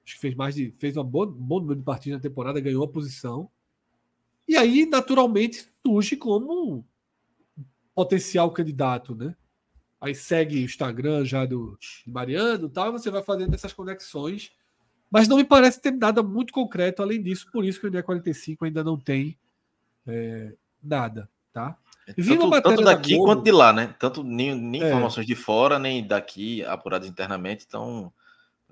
[0.05, 0.71] Acho que fez mais de.
[0.73, 3.49] fez um bom, um bom número de partidas na temporada, ganhou a posição.
[4.49, 6.85] E aí, naturalmente, surge como
[7.95, 9.37] potencial candidato, né?
[10.01, 14.51] Aí segue o Instagram já do Mariano tal, e você vai fazendo essas conexões.
[15.09, 18.57] Mas não me parece ter nada muito concreto além disso, por isso que o NE45
[18.63, 19.39] ainda não tem
[20.07, 21.79] é, nada, tá?
[22.07, 23.95] É, tanto, tanto daqui da quanto de lá, né?
[23.99, 24.89] Tanto nem, nem é.
[24.89, 28.13] informações de fora, nem daqui apuradas internamente, então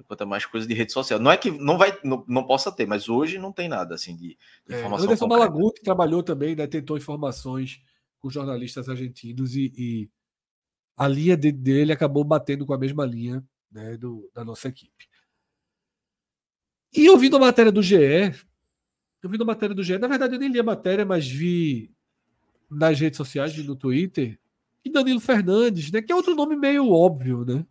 [0.07, 1.18] quanto mais coisas de rede social.
[1.18, 4.16] Não é que não vai, não, não possa ter, mas hoje não tem nada assim
[4.16, 5.05] de, de é, informação.
[5.05, 7.81] Anderson Malaguti trabalhou também, né, tentou informações
[8.18, 10.11] com jornalistas argentinos e, e
[10.97, 15.09] a linha de, dele acabou batendo com a mesma linha né, do, da nossa equipe.
[16.93, 18.35] E ouvindo a matéria do GE,
[19.22, 21.93] ouvindo a matéria do GE, na verdade eu nem li a matéria, mas vi
[22.71, 24.39] nas redes sociais, vi no Twitter,
[24.85, 27.66] e Danilo Fernandes, né, que é outro nome meio óbvio, né,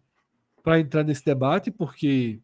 [0.61, 2.39] para entrar nesse debate, porque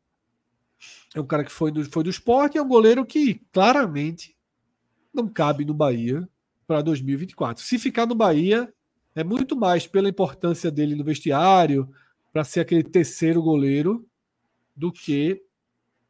[1.14, 4.36] é um cara que foi do, foi do esporte e é um goleiro que claramente
[5.14, 6.28] não cabe no Bahia
[6.66, 7.64] para 2024.
[7.64, 8.74] Se ficar no Bahia,
[9.14, 11.90] é muito mais pela importância dele no vestiário,
[12.34, 14.06] para ser aquele terceiro goleiro,
[14.76, 15.42] do que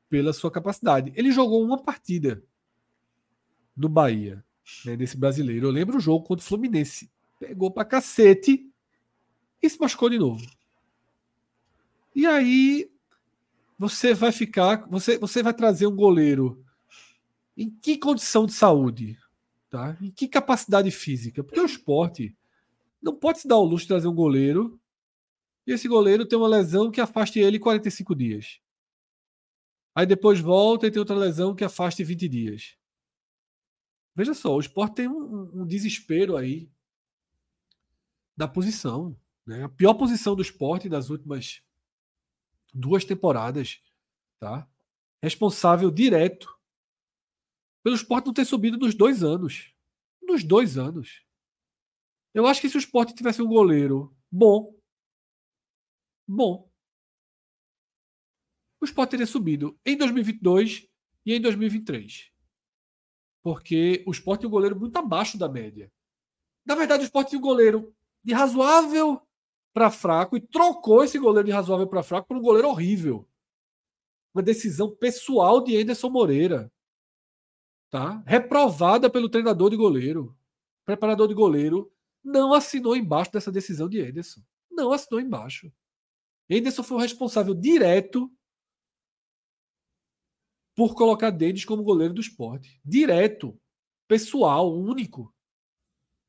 [0.09, 1.11] pela sua capacidade.
[1.15, 2.41] Ele jogou uma partida
[3.75, 4.43] no Bahia,
[4.85, 5.67] né, nesse brasileiro.
[5.67, 7.09] Eu lembro o jogo contra o Fluminense.
[7.39, 8.69] Pegou pra cacete
[9.61, 10.45] e se machucou de novo.
[12.15, 12.89] E aí
[13.77, 16.63] você vai ficar, você, você vai trazer um goleiro
[17.57, 19.17] em que condição de saúde?
[19.69, 19.97] Tá?
[20.01, 21.43] Em que capacidade física?
[21.43, 22.35] Porque o esporte
[23.01, 24.79] não pode se dar o luxo de trazer um goleiro
[25.67, 28.59] e esse goleiro tem uma lesão que afaste ele 45 dias.
[29.93, 32.75] Aí depois volta e tem outra lesão que afaste 20 dias.
[34.15, 36.69] Veja só, o esporte tem um, um desespero aí
[38.35, 39.19] da posição.
[39.45, 39.63] Né?
[39.63, 41.61] A pior posição do esporte das últimas
[42.73, 43.81] duas temporadas.
[44.39, 44.67] Tá?
[45.21, 46.53] Responsável direto
[47.83, 49.73] pelo esporte não ter subido nos dois anos.
[50.21, 51.23] Nos dois anos.
[52.33, 54.75] Eu acho que se o esporte tivesse um goleiro bom,
[56.27, 56.69] bom,
[58.81, 60.87] o Sport teria subido em 2022
[61.25, 62.31] e em 2023.
[63.45, 65.91] Porque o Sport tem um goleiro muito abaixo da média.
[66.65, 67.93] Na verdade, o Sport tinha um goleiro
[68.23, 69.21] de razoável
[69.71, 73.29] para fraco e trocou esse goleiro de razoável para fraco por um goleiro horrível.
[74.33, 76.73] Uma decisão pessoal de Anderson Moreira.
[77.91, 78.23] Tá?
[78.25, 80.35] Reprovada pelo treinador de goleiro.
[80.81, 81.93] O preparador de goleiro
[82.23, 84.41] não assinou embaixo dessa decisão de Anderson.
[84.71, 85.71] Não assinou embaixo.
[86.49, 88.27] Anderson foi o responsável direto
[90.75, 92.79] por colocar Denis como goleiro do esporte.
[92.83, 93.57] Direto,
[94.07, 95.33] pessoal, único.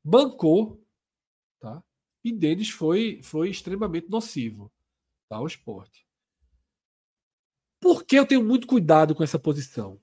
[0.03, 0.81] Bancou,
[1.59, 1.83] tá?
[2.23, 4.71] E Denis foi, foi extremamente nocivo
[5.27, 6.07] tá, ao esporte.
[7.79, 10.01] Por que eu tenho muito cuidado com essa posição?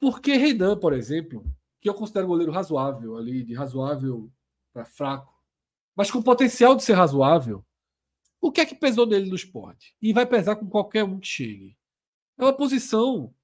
[0.00, 1.44] Porque Renan, por exemplo,
[1.80, 4.30] que eu considero goleiro razoável ali, de razoável
[4.72, 5.32] para fraco,
[5.96, 7.64] mas com potencial de ser razoável,
[8.40, 9.96] o que é que pesou nele no esporte?
[10.00, 11.77] E vai pesar com qualquer um que chegue.
[12.38, 13.34] É uma posição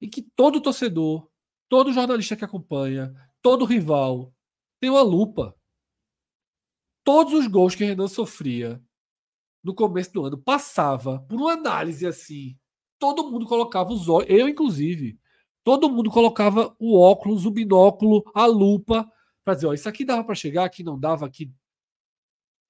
[0.00, 1.28] em que todo torcedor,
[1.68, 3.12] todo jornalista que acompanha,
[3.42, 4.32] todo rival
[4.80, 5.54] tem uma lupa.
[7.04, 8.82] Todos os gols que Renan sofria
[9.62, 12.56] no começo do ano passava por uma análise assim.
[12.98, 15.18] Todo mundo colocava os olhos, eu inclusive,
[15.64, 19.10] todo mundo colocava o óculos, o binóculo, a lupa
[19.44, 21.52] para dizer, ó, isso aqui dava para chegar, aqui não dava, aqui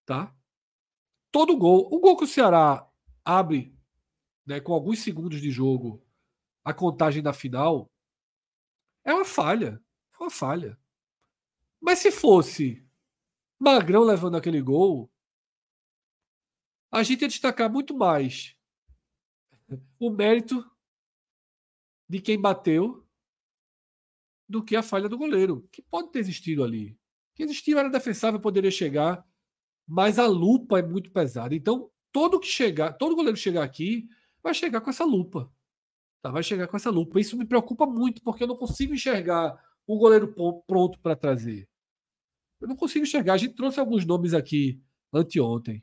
[0.07, 0.35] tá?
[1.31, 2.89] Todo gol, o gol que o Ceará
[3.25, 3.77] abre
[4.51, 6.05] né, com alguns segundos de jogo,
[6.65, 7.89] a contagem da final,
[9.05, 9.81] é uma falha.
[10.11, 10.77] Foi uma falha.
[11.81, 12.85] Mas se fosse
[13.57, 15.09] Magrão levando aquele gol,
[16.91, 18.57] a gente ia destacar muito mais
[20.01, 20.69] o mérito
[22.09, 23.07] de quem bateu
[24.49, 26.99] do que a falha do goleiro, que pode ter existido ali.
[27.37, 29.25] Que existiu, era defensável, poderia chegar,
[29.87, 31.55] mas a lupa é muito pesada.
[31.55, 34.09] Então, todo que chegar, todo goleiro chegar aqui
[34.43, 35.51] vai chegar com essa lupa.
[36.23, 37.19] Tá, vai chegar com essa lupa.
[37.19, 40.35] Isso me preocupa muito, porque eu não consigo enxergar um goleiro
[40.67, 41.69] pronto para trazer.
[42.61, 43.35] Eu não consigo enxergar.
[43.35, 44.81] A gente trouxe alguns nomes aqui
[45.13, 45.83] anteontem.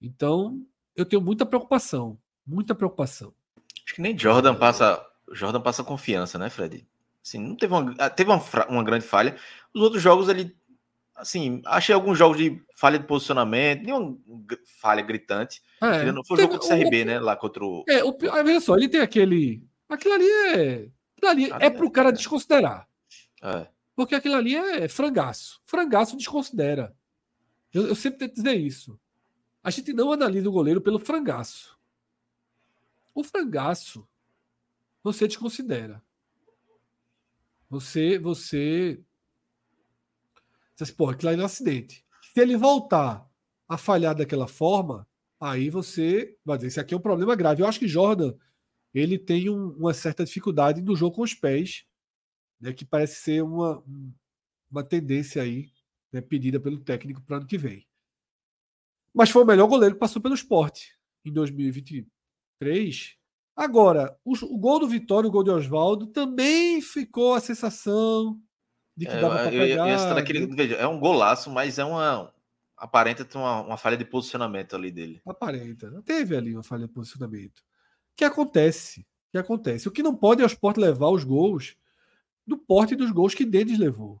[0.00, 0.62] Então,
[0.94, 2.18] eu tenho muita preocupação.
[2.46, 3.34] Muita preocupação.
[3.84, 5.04] Acho que nem Jordan passa.
[5.32, 6.86] Jordan passa confiança, né, Fred?
[7.24, 9.36] Assim, não teve uma, teve uma, uma grande falha.
[9.74, 10.56] Os outros jogos ele.
[11.18, 14.16] Assim, achei alguns jogos de falha de posicionamento, nenhuma
[14.80, 15.60] falha gritante.
[15.80, 17.18] É, não foi o jogo do CRB, o, né?
[17.18, 17.84] Lá contra o.
[17.88, 19.62] É, o, veja só, ele tem aquele.
[19.88, 20.88] Aquilo ali é.
[21.16, 22.88] Aquilo ali é pro cara desconsiderar.
[23.42, 23.66] É.
[23.96, 25.60] Porque aquilo ali é frangaço.
[25.66, 26.94] Frangaço desconsidera.
[27.74, 28.98] Eu, eu sempre tento dizer isso.
[29.62, 31.76] A gente não analisa o goleiro pelo frangaço.
[33.12, 34.06] O frangaço
[35.02, 36.02] você desconsidera.
[37.68, 39.00] Você, você.
[40.78, 42.04] Você pô, aquilo ali é um acidente.
[42.22, 43.28] Se ele voltar
[43.68, 45.08] a falhar daquela forma,
[45.40, 47.62] aí você vai dizer, isso aqui é um problema grave.
[47.62, 48.32] Eu acho que Jordan,
[48.94, 51.84] ele tem um, uma certa dificuldade no jogo com os pés,
[52.60, 53.82] né, que parece ser uma,
[54.70, 55.68] uma tendência aí,
[56.12, 57.84] né, pedida pelo técnico para ano que vem.
[59.12, 63.16] Mas foi o melhor goleiro que passou pelo esporte em 2023.
[63.56, 68.40] Agora, o, o gol do Vitória, o gol de Oswaldo, também ficou a sensação
[68.98, 70.14] de que é, dava pegar.
[70.14, 72.34] Naquele, veja, é um golaço, mas é uma.
[72.76, 75.22] Aparenta ter uma, uma falha de posicionamento ali dele.
[75.24, 76.02] Aparenta.
[76.02, 77.62] Teve ali uma falha de posicionamento.
[78.16, 79.06] Que acontece.
[79.30, 79.86] Que acontece.
[79.86, 81.76] O que não pode é o Sport levar os gols
[82.46, 84.20] do porte dos gols que Denis levou.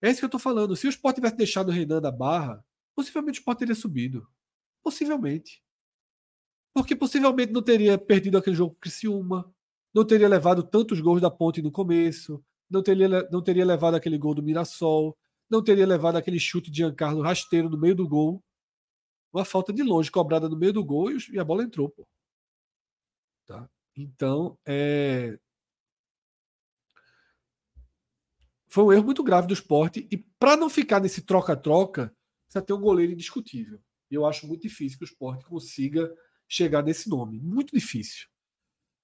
[0.00, 0.76] É isso que eu estou falando.
[0.76, 2.64] Se o Sport tivesse deixado o Renan da barra,
[2.94, 4.26] possivelmente o Sport teria subido.
[4.82, 5.62] Possivelmente.
[6.72, 9.52] Porque possivelmente não teria perdido aquele jogo com Criciúma,
[9.94, 14.18] não teria levado tantos gols da ponte no começo, não teria, não teria levado aquele
[14.18, 15.16] gol do Mirassol,
[15.50, 18.42] não teria levado aquele chute de Giancarlo rasteiro no meio do gol.
[19.32, 21.90] Uma falta de longe cobrada no meio do gol e a bola entrou.
[21.90, 22.06] Pô.
[23.46, 23.68] Tá?
[23.96, 25.38] Então, é...
[28.66, 30.06] foi um erro muito grave do esporte.
[30.10, 32.14] E para não ficar nesse troca-troca,
[32.44, 33.80] precisa ter um goleiro indiscutível.
[34.10, 36.14] E eu acho muito difícil que o esporte consiga
[36.46, 37.38] chegar nesse nome.
[37.40, 38.28] Muito difícil.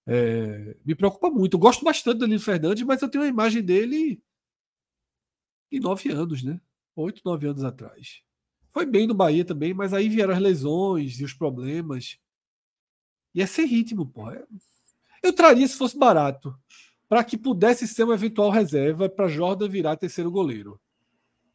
[0.07, 1.55] É, me preocupa muito.
[1.55, 4.23] Eu gosto bastante do Danilo Fernandes, mas eu tenho a imagem dele
[5.71, 6.61] em nove anos, né?
[6.95, 8.23] Oito, nove anos atrás.
[8.71, 12.19] Foi bem no Bahia também, mas aí vieram as lesões e os problemas.
[13.35, 14.31] E é sem ritmo, pô.
[14.31, 14.45] É,
[15.23, 16.57] eu traria se fosse barato,
[17.09, 20.81] para que pudesse ser uma eventual reserva para Jordan virar terceiro goleiro.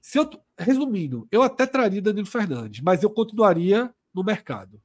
[0.02, 4.82] Se eu, resumindo, eu até traria Danilo Fernandes, mas eu continuaria no mercado.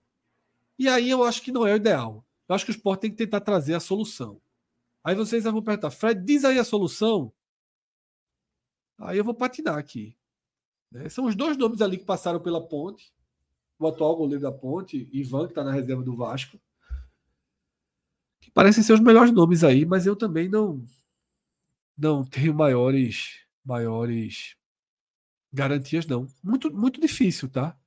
[0.79, 2.25] E aí eu acho que não é o ideal.
[2.49, 4.41] Eu acho que o esporte tem que tentar trazer a solução.
[5.03, 7.33] Aí vocês vão perguntar, Fred, diz aí a solução.
[8.99, 10.17] Aí eu vou patinar aqui.
[10.91, 11.09] Né?
[11.09, 13.13] São os dois nomes ali que passaram pela ponte.
[13.79, 16.59] O atual goleiro da ponte, Ivan, que está na reserva do Vasco.
[18.41, 20.85] Que parecem ser os melhores nomes aí, mas eu também não
[21.97, 24.57] não tenho maiores maiores
[25.53, 26.27] garantias, não.
[26.43, 27.79] Muito, muito difícil, tá?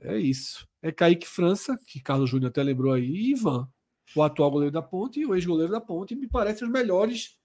[0.00, 0.66] É isso.
[0.82, 3.70] É Kaique França, que Carlos Júnior até lembrou aí, e Ivan,
[4.14, 7.38] o atual goleiro da Ponte e o ex-goleiro da Ponte, me parecem os melhores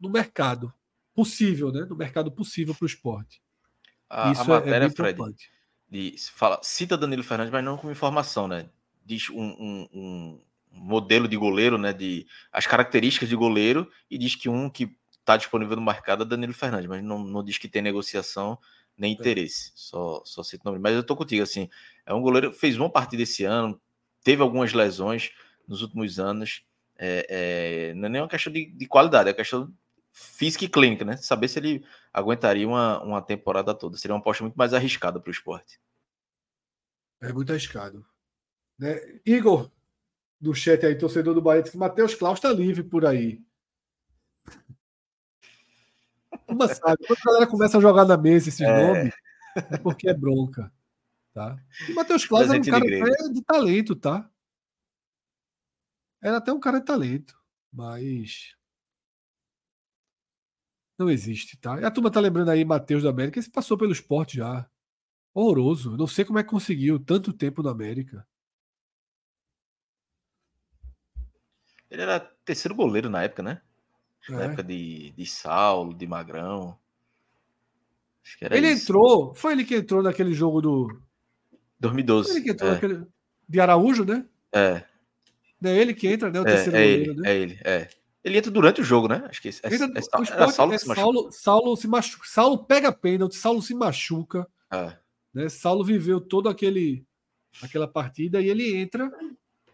[0.00, 0.72] no mercado
[1.14, 1.84] possível, né?
[1.88, 3.42] No mercado possível para o esporte.
[4.08, 5.18] A, Isso a é, matéria, é Fred,
[5.90, 8.68] de, fala, cita Danilo Fernandes, mas não como informação, né?
[9.04, 11.92] Diz um, um, um, modelo de goleiro, né?
[11.92, 16.26] De as características de goleiro e diz que um que está disponível no mercado é
[16.26, 18.58] Danilo Fernandes, mas não, não diz que tem negociação
[18.96, 19.14] nem é.
[19.14, 19.68] interesse.
[19.68, 19.72] É.
[19.74, 20.78] Só, só cito nome.
[20.78, 21.68] Mas eu tô contigo, assim.
[22.04, 23.80] É um goleiro fez uma partida esse ano,
[24.22, 25.32] teve algumas lesões
[25.68, 26.64] nos últimos anos.
[26.98, 29.72] É, é, não é nem uma questão de, de, qualidade, é questão
[30.10, 31.16] física e clínica, né?
[31.16, 33.96] Saber se ele aguentaria uma, uma temporada toda.
[33.96, 35.78] Seria uma aposta muito mais arriscada para o esporte.
[37.20, 38.04] É muito arriscado.
[38.78, 39.20] Né?
[39.24, 39.70] Igor,
[40.40, 43.40] do chat aí, torcedor do Bahia, disse que Matheus Klaus está livre por aí.
[46.48, 48.86] Uma sabe, quando a galera começa a jogar na mesa esses é...
[48.86, 49.14] nomes,
[49.54, 50.72] é porque é bronca.
[51.34, 51.56] Tá?
[51.88, 54.28] E Matheus Claus era um cara de, de talento, tá?
[56.22, 57.38] Era até um cara de talento,
[57.72, 58.54] mas
[60.98, 61.80] não existe, tá?
[61.80, 64.68] E a turma tá lembrando aí Matheus da América, esse passou pelo esporte já.
[65.32, 65.96] Horroroso.
[65.96, 68.26] Não sei como é que conseguiu tanto tempo na América.
[71.88, 73.62] Ele era terceiro goleiro na época, né?
[74.28, 74.32] É.
[74.32, 76.76] Na época de, de Saulo, de Magrão.
[78.24, 78.82] Acho que era ele isso.
[78.82, 81.00] entrou, foi ele que entrou naquele jogo do.
[81.78, 82.28] 2012.
[82.28, 82.74] Foi ele que entrou é.
[82.74, 83.06] naquele.
[83.48, 84.26] De Araújo, né?
[84.52, 84.84] É.
[85.64, 86.40] É ele que entra, né?
[86.40, 87.30] O é, terceiro é goleiro, ele, né?
[87.30, 87.88] É ele, é.
[88.24, 89.24] Ele entra durante o jogo, né?
[89.28, 92.26] Acho que é, é, é, Saulo, é Saulo, Saulo, se machuca.
[92.26, 94.46] Saulo pega pênalti, Saulo se machuca.
[94.70, 94.96] É.
[95.32, 95.48] Né?
[95.48, 97.04] Saulo viveu todo aquele
[97.62, 99.10] aquela partida e ele entra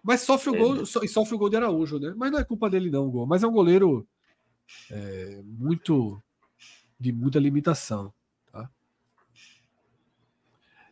[0.03, 2.14] Mas sofre o gol, so, e sofre o gol de Araújo, né?
[2.16, 3.26] Mas não é culpa dele, não, o gol.
[3.26, 4.07] Mas é um goleiro
[4.91, 6.22] é, muito.
[7.01, 8.12] de muita limitação.
[8.53, 8.70] Tá?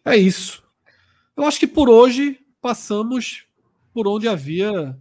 [0.05, 0.64] É isso.
[1.36, 3.47] Eu acho que por hoje passamos
[3.93, 4.99] por onde havia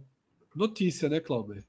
[0.54, 1.64] notícia, né, Clauber?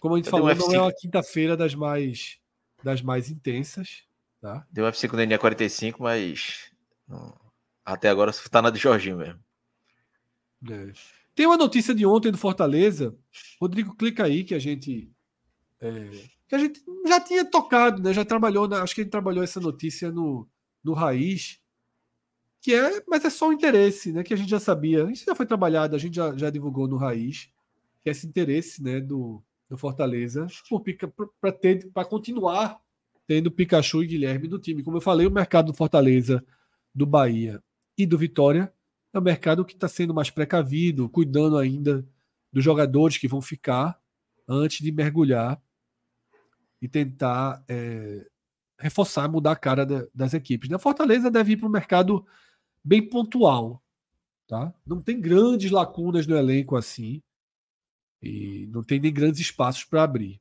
[0.00, 2.38] Como a gente falou, não é uma quinta-feira das mais
[2.82, 4.04] das mais intensas.
[4.40, 4.66] Tá?
[4.70, 6.70] Deu UFC com o DNA 45, mas
[7.84, 9.40] até agora está na de Jorginho mesmo.
[10.70, 10.92] É.
[11.34, 13.14] Tem uma notícia de ontem do Fortaleza.
[13.60, 15.10] Rodrigo, clica aí que a gente.
[15.80, 16.10] É,
[16.48, 18.12] que a gente já tinha tocado, né?
[18.12, 20.48] Já trabalhou, na, acho que a gente trabalhou essa notícia no,
[20.82, 21.60] no Raiz.
[22.66, 24.24] Que é, mas é só o interesse, né?
[24.24, 25.08] Que a gente já sabia.
[25.08, 27.48] Isso já foi trabalhado, a gente já, já divulgou no Raiz.
[28.02, 29.40] Que é esse interesse né, do,
[29.70, 30.48] do Fortaleza
[31.40, 32.80] para ter para continuar
[33.24, 34.82] tendo Pikachu e Guilherme no time.
[34.82, 36.44] Como eu falei, o mercado do Fortaleza,
[36.92, 37.62] do Bahia
[37.96, 38.72] e do Vitória
[39.12, 42.04] é um mercado que está sendo mais precavido, cuidando ainda
[42.52, 43.96] dos jogadores que vão ficar
[44.48, 45.62] antes de mergulhar
[46.82, 48.26] e tentar é,
[48.76, 50.68] reforçar, mudar a cara da, das equipes.
[50.72, 52.26] A Fortaleza deve ir para um mercado
[52.86, 53.82] bem pontual.
[54.46, 54.72] Tá?
[54.86, 57.20] Não tem grandes lacunas no elenco assim.
[58.22, 60.40] E não tem nem grandes espaços para abrir.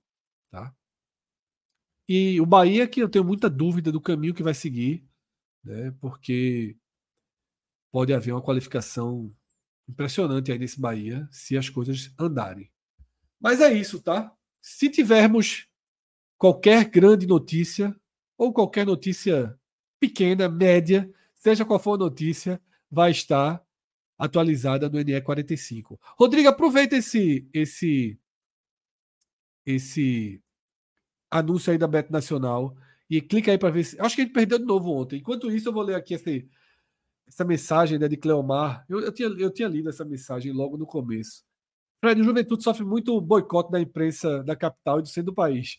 [0.51, 0.73] Tá?
[2.07, 5.03] E o Bahia, que eu tenho muita dúvida do caminho que vai seguir,
[5.63, 5.91] né?
[5.99, 6.77] porque
[7.91, 9.35] pode haver uma qualificação
[9.89, 12.71] impressionante aí nesse Bahia se as coisas andarem.
[13.39, 14.35] Mas é isso, tá?
[14.61, 15.67] Se tivermos
[16.37, 17.95] qualquer grande notícia
[18.37, 19.59] ou qualquer notícia
[19.99, 21.11] pequena, média,
[21.45, 23.63] seja qual for a notícia, vai estar
[24.17, 25.99] atualizada no NE45.
[26.17, 28.19] Rodrigo, aproveita esse esse
[29.63, 30.41] esse
[31.29, 32.75] anúncio aí da Bet Nacional
[33.07, 33.99] e clica aí para ver se.
[34.01, 35.19] Acho que a gente perdeu de novo ontem.
[35.19, 36.31] Enquanto isso, eu vou ler aqui essa,
[37.27, 38.83] essa mensagem né, de Cleomar.
[38.89, 41.43] Eu, eu, tinha, eu tinha lido essa mensagem logo no começo.
[42.01, 45.77] Fred, o Juventude sofre muito boicote da imprensa da capital e do centro do país.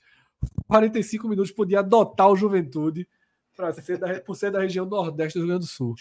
[0.68, 3.08] 45 minutos podia adotar o Juventude
[3.57, 5.94] para ser da, por ser da região nordeste do Rio Grande do Sul.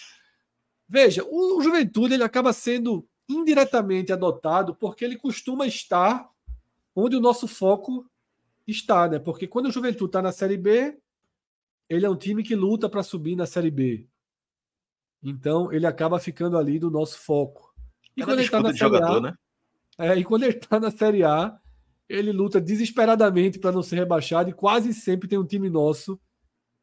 [0.88, 6.30] Veja, o Juventude ele acaba sendo indiretamente adotado porque ele costuma estar
[6.96, 8.06] onde o nosso foco
[8.68, 9.18] está, né?
[9.18, 10.98] Porque quando o Juventude está na Série B,
[11.90, 14.08] ele é um time que luta para subir na Série B.
[15.24, 17.74] Então ele acaba ficando ali do nosso foco.
[18.16, 19.34] E quando ele está na Série jogador, A, né?
[19.98, 21.58] é, e quando ele está na Série A,
[22.08, 26.20] ele luta desesperadamente para não ser rebaixado e quase sempre tem um time nosso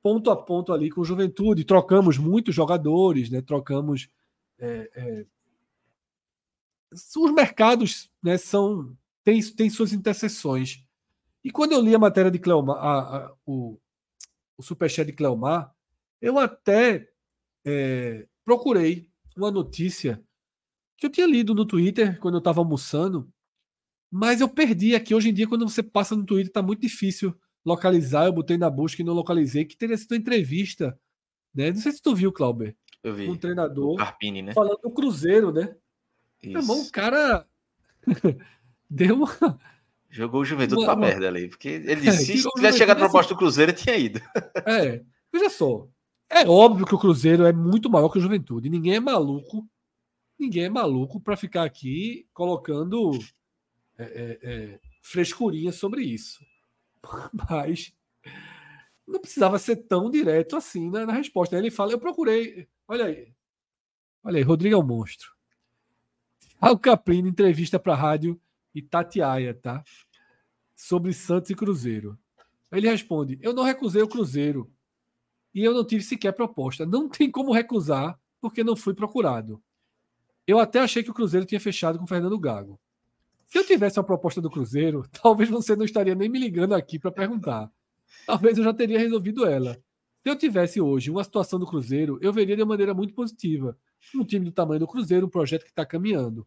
[0.03, 1.65] ponto a ponto ali com Juventude.
[1.65, 3.41] Trocamos muitos jogadores, né?
[3.41, 4.09] Trocamos.
[4.59, 5.27] É, é...
[6.93, 10.85] Os mercados né, são têm, têm suas interseções.
[11.45, 13.79] E quando eu li a matéria de Cleomar, a, a, o,
[14.57, 15.75] o superchat de Cleomar,
[16.21, 17.09] eu até
[17.65, 20.23] é, procurei uma notícia
[20.97, 23.29] que eu tinha lido no Twitter quando eu estava almoçando,
[24.11, 25.15] mas eu perdi aqui.
[25.15, 27.35] Hoje em dia, quando você passa no Twitter, está muito difícil
[27.65, 30.99] localizar, eu botei na busca e não localizei, que teria sido uma entrevista,
[31.55, 31.71] né?
[31.71, 32.77] Não sei se tu viu, Clauber.
[33.03, 33.29] Eu vi.
[33.29, 33.97] Um treinador.
[33.97, 34.53] Carpini, né?
[34.53, 35.75] Falando do Cruzeiro, né?
[36.43, 36.53] Isso.
[36.53, 37.47] Meu irmão, o cara
[38.89, 39.59] deu uma.
[40.11, 41.07] Jogou o Juventude uma, pra uma...
[41.07, 41.49] merda ali.
[41.49, 44.21] Porque ele disse: é, se tivesse chegado a proposta do Cruzeiro, tinha ido.
[44.67, 45.03] É,
[45.33, 45.89] veja só.
[46.31, 48.69] É óbvio que o Cruzeiro é muito maior que o Juventude.
[48.69, 49.67] Ninguém é maluco.
[50.39, 53.13] Ninguém é maluco para ficar aqui colocando
[53.99, 56.41] é, é, é, frescurinha sobre isso.
[57.51, 57.93] Mas
[59.07, 61.57] não precisava ser tão direto assim né, na resposta.
[61.57, 62.69] Aí ele fala: Eu procurei.
[62.87, 63.33] Olha aí.
[64.25, 65.33] Olha aí, Rodrigo é um monstro.
[66.61, 68.41] O Caprino, entrevista para a rádio
[68.75, 69.83] Itatiaia, tá?
[70.77, 72.19] Sobre Santos e Cruzeiro.
[72.71, 74.73] Ele responde: Eu não recusei o Cruzeiro.
[75.55, 76.87] E eu não tive sequer proposta.
[76.87, 79.63] Não tem como recusar, porque não fui procurado.
[80.47, 82.81] Eu até achei que o Cruzeiro tinha fechado com Fernando Gago.
[83.53, 86.99] Se eu tivesse uma proposta do Cruzeiro, talvez você não estaria nem me ligando aqui
[86.99, 87.71] para perguntar.
[88.27, 89.75] Talvez eu já teria resolvido ela.
[90.23, 93.77] Se eu tivesse hoje uma situação do Cruzeiro, eu veria de maneira muito positiva.
[94.15, 96.47] Um time do tamanho do Cruzeiro, um projeto que está caminhando.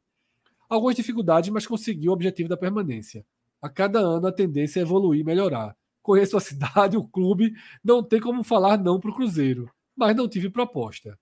[0.68, 3.24] Algumas dificuldades, mas conseguiu o objetivo da permanência.
[3.62, 5.78] A cada ano a tendência é evoluir e melhorar.
[6.02, 7.54] Conheço a cidade, o clube,
[7.84, 11.16] não tem como falar não para o Cruzeiro, mas não tive proposta.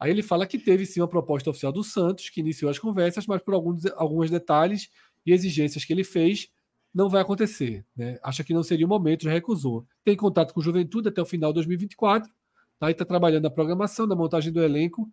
[0.00, 3.26] Aí ele fala que teve sim uma proposta oficial do Santos, que iniciou as conversas,
[3.26, 4.88] mas por alguns, alguns detalhes
[5.28, 6.48] e exigências que ele fez,
[6.94, 7.84] não vai acontecer.
[7.94, 8.18] Né?
[8.22, 9.86] Acha que não seria o momento, já recusou.
[10.02, 12.32] Tem contato com Juventude até o final de 2024,
[12.78, 12.88] tá?
[12.88, 15.10] e está trabalhando na programação, na montagem do elenco.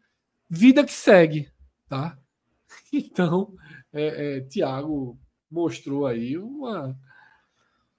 [0.50, 1.50] Vida que segue.
[1.88, 2.18] Tá?
[2.92, 3.54] Então,
[3.94, 5.18] é, é, Tiago
[5.52, 6.98] mostrou aí uma.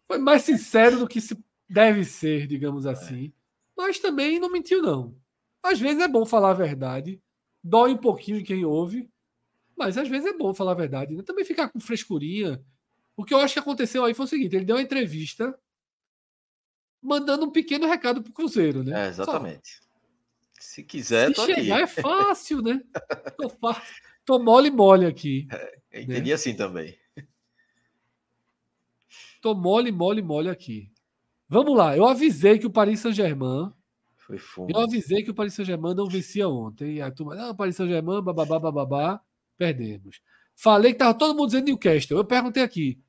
[0.05, 1.39] Foi mais sincero do que se
[1.69, 3.33] deve ser, digamos assim.
[3.77, 5.15] Mas também não mentiu, não.
[5.63, 7.21] Às vezes é bom falar a verdade,
[7.63, 9.09] dói um pouquinho em quem ouve,
[9.77, 11.23] Mas às vezes é bom falar a verdade, né?
[11.23, 12.63] Também ficar com frescurinha.
[13.17, 15.59] O que eu acho que aconteceu aí foi o seguinte: ele deu uma entrevista
[17.03, 19.07] mandando um pequeno recado pro Cruzeiro, né?
[19.07, 19.75] É, exatamente.
[19.75, 19.87] Só.
[20.59, 21.99] Se quiser, Se tô chegar aqui.
[21.99, 22.83] é fácil, né?
[23.39, 23.51] tô,
[24.25, 25.47] tô mole mole aqui.
[25.51, 26.35] É, eu entendi né?
[26.35, 26.99] assim também.
[29.41, 30.91] Tô mole, mole, mole aqui.
[31.49, 31.97] Vamos lá.
[31.97, 33.73] Eu avisei que o Paris Saint-Germain.
[34.17, 34.69] Foi fumo.
[34.71, 36.97] Eu avisei que o Paris Saint-Germain não vencia ontem.
[36.97, 39.21] E a turma, ah, Paris Saint-Germain, bababá, bababá,
[39.57, 40.21] perdemos.
[40.55, 42.19] Falei que tava todo mundo dizendo Newcastle.
[42.19, 43.01] Eu perguntei aqui.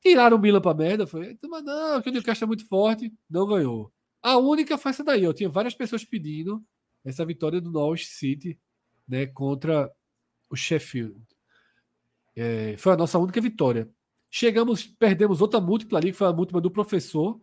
[0.00, 1.06] Tiraram o Milan pra merda?
[1.06, 3.12] Foi, mas não, que o Newcastle é muito forte.
[3.28, 3.92] Não ganhou.
[4.22, 5.22] A única foi essa daí.
[5.22, 6.64] Eu tinha várias pessoas pedindo
[7.04, 8.58] essa vitória do Norwich City
[9.06, 9.92] né, contra
[10.48, 11.20] o Sheffield.
[12.34, 13.88] É, foi a nossa única vitória.
[14.30, 17.40] Chegamos, perdemos outra múltipla ali, que foi a múltipla do professor,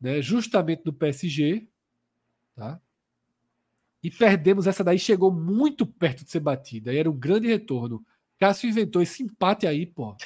[0.00, 1.66] né, justamente do PSG.
[2.54, 2.80] Tá?
[4.02, 6.90] E perdemos essa daí, chegou muito perto de ser batida.
[6.90, 8.04] Aí era um grande retorno.
[8.38, 10.16] Cássio inventou esse empate aí, pô.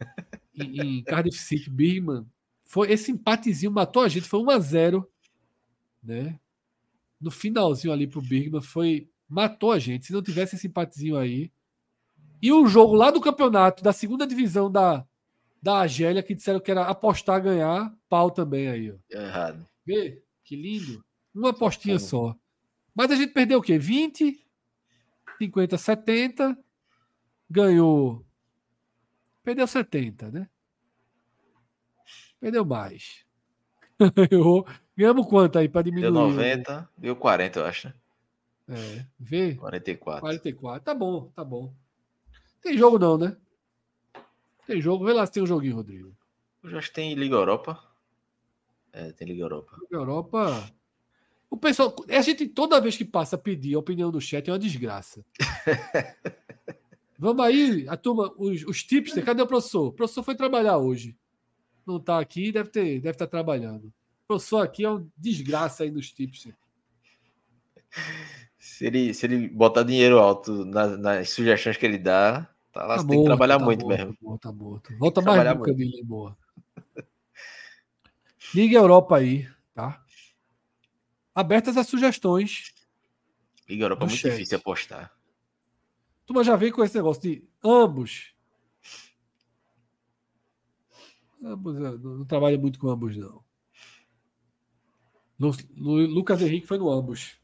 [0.54, 2.24] em, em Cardiff City, Birman.
[2.64, 5.10] Foi, esse empatezinho matou a gente, foi 1 a 0
[6.02, 6.38] né?
[7.20, 9.08] No finalzinho ali pro Birman, foi.
[9.28, 10.06] Matou a gente.
[10.06, 11.50] Se não tivesse esse empatezinho aí.
[12.40, 15.04] E o jogo lá do campeonato, da segunda divisão da,
[15.60, 18.92] da Argélia que disseram que era apostar ganhar, pau também aí.
[18.92, 18.96] Ó.
[19.10, 19.66] Errado.
[19.84, 20.22] Vê?
[20.44, 21.04] Que lindo.
[21.34, 22.36] Uma apostinha só.
[22.96, 23.78] Mas a gente perdeu o quê?
[23.78, 24.42] 20,
[25.38, 26.58] 50, 70.
[27.48, 28.24] Ganhou.
[29.44, 30.48] Perdeu 70, né?
[32.40, 33.24] Perdeu mais.
[34.30, 34.66] Ganhou.
[34.96, 36.10] Ganhamos quanto aí para diminuir?
[36.10, 37.88] Deu 90, deu 40, eu acho.
[37.88, 37.94] Né?
[38.68, 39.54] É, vê?
[39.54, 40.20] 44.
[40.22, 40.84] 44.
[40.84, 41.72] Tá bom, tá bom.
[42.62, 43.36] Tem jogo não, né?
[44.66, 46.16] Tem jogo, vê lá se tem um joguinho, Rodrigo.
[46.64, 47.78] Eu acho que tem Liga Europa.
[48.92, 49.76] É, tem Liga Europa.
[49.82, 50.72] Liga Europa.
[51.50, 54.52] O pessoal, a gente toda vez que passa a pedir a opinião do chat é
[54.52, 55.24] uma desgraça.
[57.18, 59.86] Vamos aí, a turma, os, os tips, cadê o professor?
[59.86, 61.16] O professor foi trabalhar hoje.
[61.86, 63.86] Não está aqui, deve ter, deve estar tá trabalhando.
[63.86, 66.48] O professor aqui é uma desgraça aí nos tips.
[68.58, 72.96] Se ele, se ele botar dinheiro alto nas, nas sugestões que ele dá, Tá lá,
[72.96, 74.16] tá você morto, tem que trabalhar tá muito morto, mesmo.
[74.20, 74.98] Morto, tá morto.
[74.98, 76.36] Volta mais nunca, Billy Boa.
[78.54, 80.04] Liga Europa aí, tá?
[81.36, 82.72] Abertas as sugestões.
[83.68, 84.32] Liga Europa é muito chat.
[84.32, 85.14] difícil apostar.
[86.24, 88.34] Tu já veio com esse negócio de ambos.
[91.44, 93.44] Ambos, não, não trabalha muito com ambos, não.
[95.38, 97.38] No, no, Lucas Henrique foi no ambos.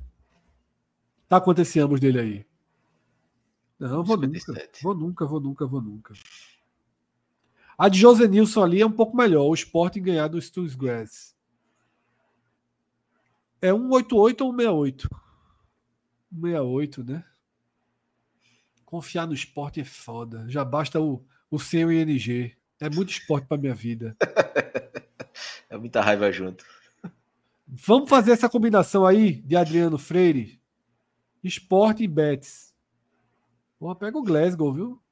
[1.28, 2.46] Tá acontecendo ambos dele aí.
[3.78, 4.68] Não, vou nunca.
[4.82, 6.14] Vou nunca, vou nunca, vou nunca.
[7.76, 9.44] A de José Nilson ali é um pouco melhor.
[9.44, 10.38] O Sporting ganhar do
[10.78, 11.31] Grass.
[13.62, 15.08] É 188 ou 168?
[16.32, 17.24] 168, né?
[18.84, 20.44] Confiar no esporte é foda.
[20.48, 22.56] Já basta o, o seu ING.
[22.80, 24.16] É muito esporte para minha vida.
[25.70, 26.64] é muita raiva junto.
[27.68, 30.60] Vamos fazer essa combinação aí de Adriano Freire,
[31.42, 32.74] esporte e Betis.
[33.78, 35.02] Porra, pega o Glasgow, viu?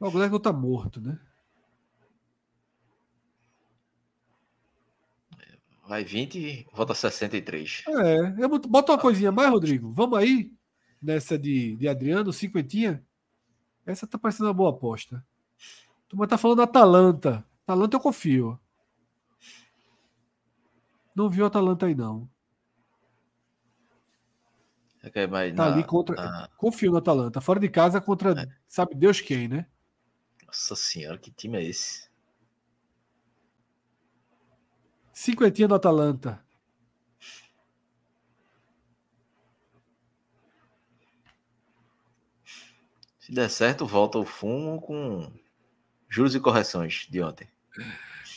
[0.00, 1.20] O Glasgow tá morto, né?
[5.92, 7.82] Vai 20 e volta 63.
[7.86, 9.92] É, eu bota uma coisinha mais, Rodrigo.
[9.92, 10.50] Vamos aí
[11.02, 13.04] nessa de, de Adriano, cinquentinha.
[13.84, 15.22] Essa tá parecendo uma boa aposta.
[16.08, 17.44] Tu tá falando Atalanta.
[17.64, 18.58] Atalanta eu confio.
[21.14, 22.26] Não viu Atalanta aí, não.
[25.02, 26.16] É mais tá na, ali contra.
[26.16, 26.48] Na...
[26.56, 27.38] Confio no Atalanta.
[27.38, 28.46] Fora de casa contra é.
[28.66, 29.66] sabe Deus quem, né?
[30.46, 32.10] Nossa senhora, que time é esse?
[35.12, 36.42] Cinquentinha no Atalanta.
[43.20, 45.32] Se der certo, volta o fumo com
[46.08, 47.48] juros e correções de ontem.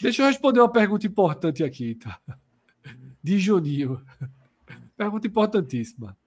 [0.01, 2.19] Deixa eu responder uma pergunta importante aqui, tá?
[3.23, 4.05] De Juninho.
[4.95, 6.17] Pergunta importantíssima.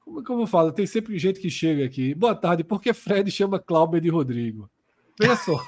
[0.00, 2.14] Como, como eu falo, tem sempre gente que chega aqui.
[2.14, 4.70] Boa tarde, por que Fred chama Cláudio de Rodrigo?
[5.18, 5.64] Veja só.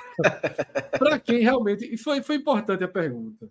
[0.99, 1.85] Para quem realmente.
[1.85, 3.49] E foi, foi importante a pergunta.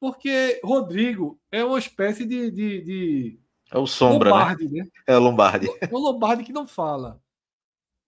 [0.00, 2.50] Porque Rodrigo é uma espécie de.
[2.50, 3.40] de, de...
[3.72, 4.30] É o Sombra.
[4.30, 4.36] Né?
[4.36, 4.84] Lombardi, né?
[4.84, 4.90] né?
[5.06, 5.68] É o Lombardi.
[5.80, 7.20] É o Lombardi que não fala.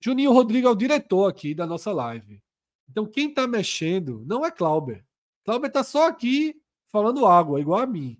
[0.00, 2.42] Juninho Rodrigo é o diretor aqui da nossa live.
[2.88, 5.04] Então, quem está mexendo não é Clauber.
[5.44, 8.18] Clauber está só aqui falando água, igual a mim.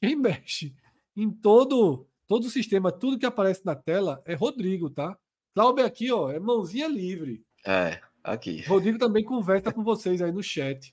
[0.00, 0.74] Quem mexe
[1.16, 5.18] em todo Todo o sistema, tudo que aparece na tela é Rodrigo, tá?
[5.52, 7.44] Cláudio aqui, ó, é mãozinha livre.
[7.66, 8.62] É, aqui.
[8.66, 10.92] Rodrigo também conversa com vocês aí no chat.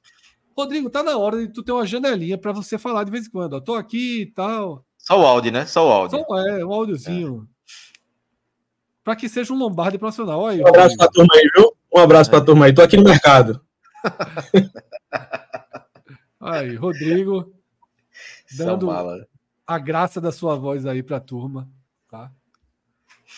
[0.58, 3.30] Rodrigo, tá na hora de tu ter uma janelinha para você falar de vez em
[3.30, 3.54] quando.
[3.54, 4.84] Ó, tô aqui e tal.
[4.98, 5.66] Só o áudio, né?
[5.66, 6.26] Só o áudio.
[6.28, 7.48] Só, é, um áudiozinho.
[9.04, 10.48] para que seja um Lombardi profissional.
[10.48, 11.72] Aí, um abraço para a turma aí, viu?
[11.96, 12.74] Um abraço para a turma aí.
[12.74, 13.62] Tô aqui no mercado.
[16.42, 17.54] aí, Rodrigo,
[18.58, 18.90] dando
[19.66, 21.70] a graça da sua voz aí para a turma,
[22.10, 22.32] tá?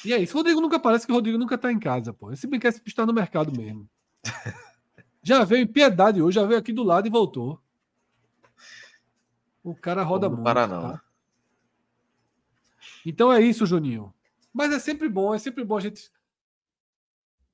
[0.06, 0.36] E é isso.
[0.36, 2.32] Rodrigo nunca parece que o Rodrigo nunca tá em casa, pô.
[2.32, 3.90] Esse bem quer se estar no mercado mesmo.
[5.22, 7.62] Já veio em piedade hoje, já veio aqui do lado e voltou.
[9.62, 10.44] O cara roda muito.
[10.44, 10.94] Para não.
[10.94, 11.02] Tá?
[13.06, 14.14] Então é isso, Juninho.
[14.54, 16.10] Mas é sempre bom, é sempre bom a gente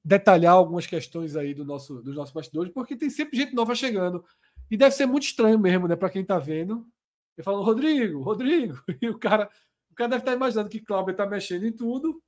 [0.03, 4.23] detalhar algumas questões aí do nosso, dos nossos bastidores, porque tem sempre gente nova chegando.
[4.69, 6.87] E deve ser muito estranho mesmo, né, para quem está vendo.
[7.35, 9.49] Eu falo, Rodrigo, Rodrigo, e o cara,
[9.91, 12.21] o cara deve estar tá imaginando que Cláudio está mexendo em tudo,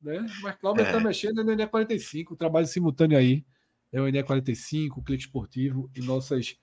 [0.00, 0.26] né?
[0.42, 1.02] Mas Cláudio está é.
[1.02, 3.44] mexendo no NE45, o trabalho simultâneo aí.
[3.92, 6.56] É o NE45, o Clique Esportivo e nossas,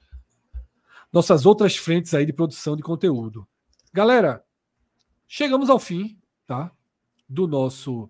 [1.11, 3.47] nossas outras frentes aí de produção de conteúdo.
[3.93, 4.43] Galera,
[5.27, 6.71] chegamos ao fim, tá?
[7.27, 8.09] Do nosso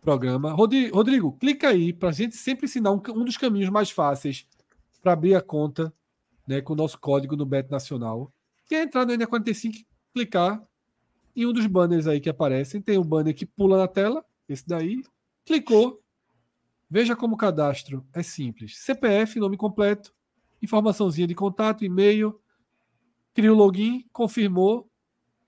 [0.00, 0.52] programa.
[0.52, 4.46] Rodrigo, clica aí para a gente sempre ensinar um, um dos caminhos mais fáceis
[5.00, 5.94] para abrir a conta
[6.46, 8.32] né, com o nosso código no Bet Nacional.
[8.66, 9.84] Que é entrar no NE45
[10.14, 10.62] clicar
[11.34, 12.80] em um dos banners aí que aparecem.
[12.80, 15.02] Tem um banner que pula na tela, esse daí.
[15.44, 16.02] Clicou.
[16.90, 18.78] Veja como o cadastro é simples.
[18.78, 20.14] CPF, nome completo,
[20.62, 22.40] informaçãozinha de contato, e-mail,
[23.32, 24.90] cria o login, confirmou.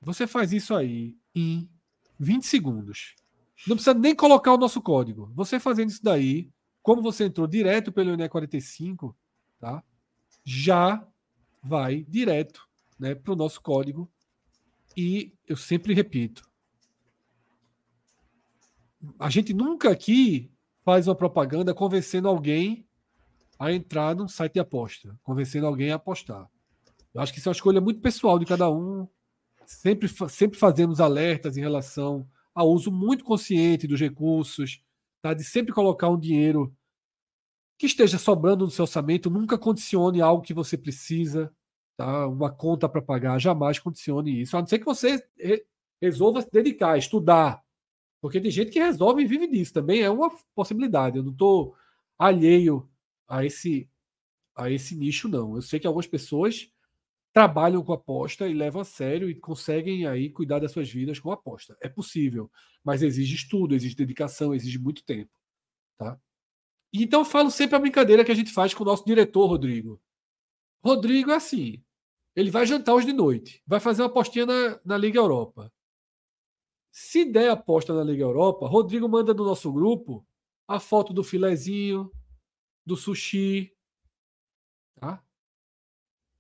[0.00, 1.68] Você faz isso aí em
[2.18, 3.14] 20 segundos.
[3.66, 5.30] Não precisa nem colocar o nosso código.
[5.34, 6.50] Você fazendo isso daí,
[6.82, 9.14] como você entrou direto pelo INE45,
[9.58, 9.82] tá?
[10.46, 11.04] já
[11.60, 14.08] vai direto né, para o nosso código.
[14.96, 16.48] E eu sempre repito:
[19.18, 20.50] a gente nunca aqui
[20.84, 22.86] faz uma propaganda convencendo alguém
[23.58, 26.48] a entrar num site de aposta, convencendo alguém a apostar.
[27.12, 29.08] Eu acho que isso é uma escolha muito pessoal de cada um.
[29.66, 34.82] Sempre, sempre fazemos alertas em relação ao uso muito consciente dos recursos,
[35.20, 35.34] tá?
[35.34, 36.74] de sempre colocar um dinheiro
[37.78, 41.52] que esteja sobrando no seu orçamento, nunca condicione algo que você precisa,
[41.96, 42.26] tá?
[42.26, 45.22] uma conta para pagar, jamais condicione isso, a não ser que você
[46.00, 47.62] resolva se dedicar, estudar,
[48.20, 51.74] porque tem gente que resolve e vive disso, também é uma possibilidade, eu não estou
[52.18, 52.88] alheio
[53.28, 53.88] a esse,
[54.54, 55.56] a esse nicho, não.
[55.56, 56.70] Eu sei que algumas pessoas
[57.32, 61.30] trabalham com aposta e levam a sério e conseguem aí cuidar das suas vidas com
[61.30, 61.76] aposta.
[61.82, 62.50] É possível,
[62.82, 65.32] mas exige estudo, exige dedicação, exige muito tempo,
[65.98, 66.18] tá?
[66.92, 70.00] Então eu falo sempre a brincadeira que a gente faz com o nosso diretor Rodrigo.
[70.82, 71.82] Rodrigo é assim,
[72.34, 75.70] ele vai jantar hoje de noite, vai fazer uma apostinha na, na Liga Europa.
[76.98, 80.26] Se der aposta na Liga Europa, Rodrigo manda no nosso grupo
[80.66, 82.10] a foto do filezinho,
[82.86, 83.70] do sushi,
[84.94, 85.22] tá?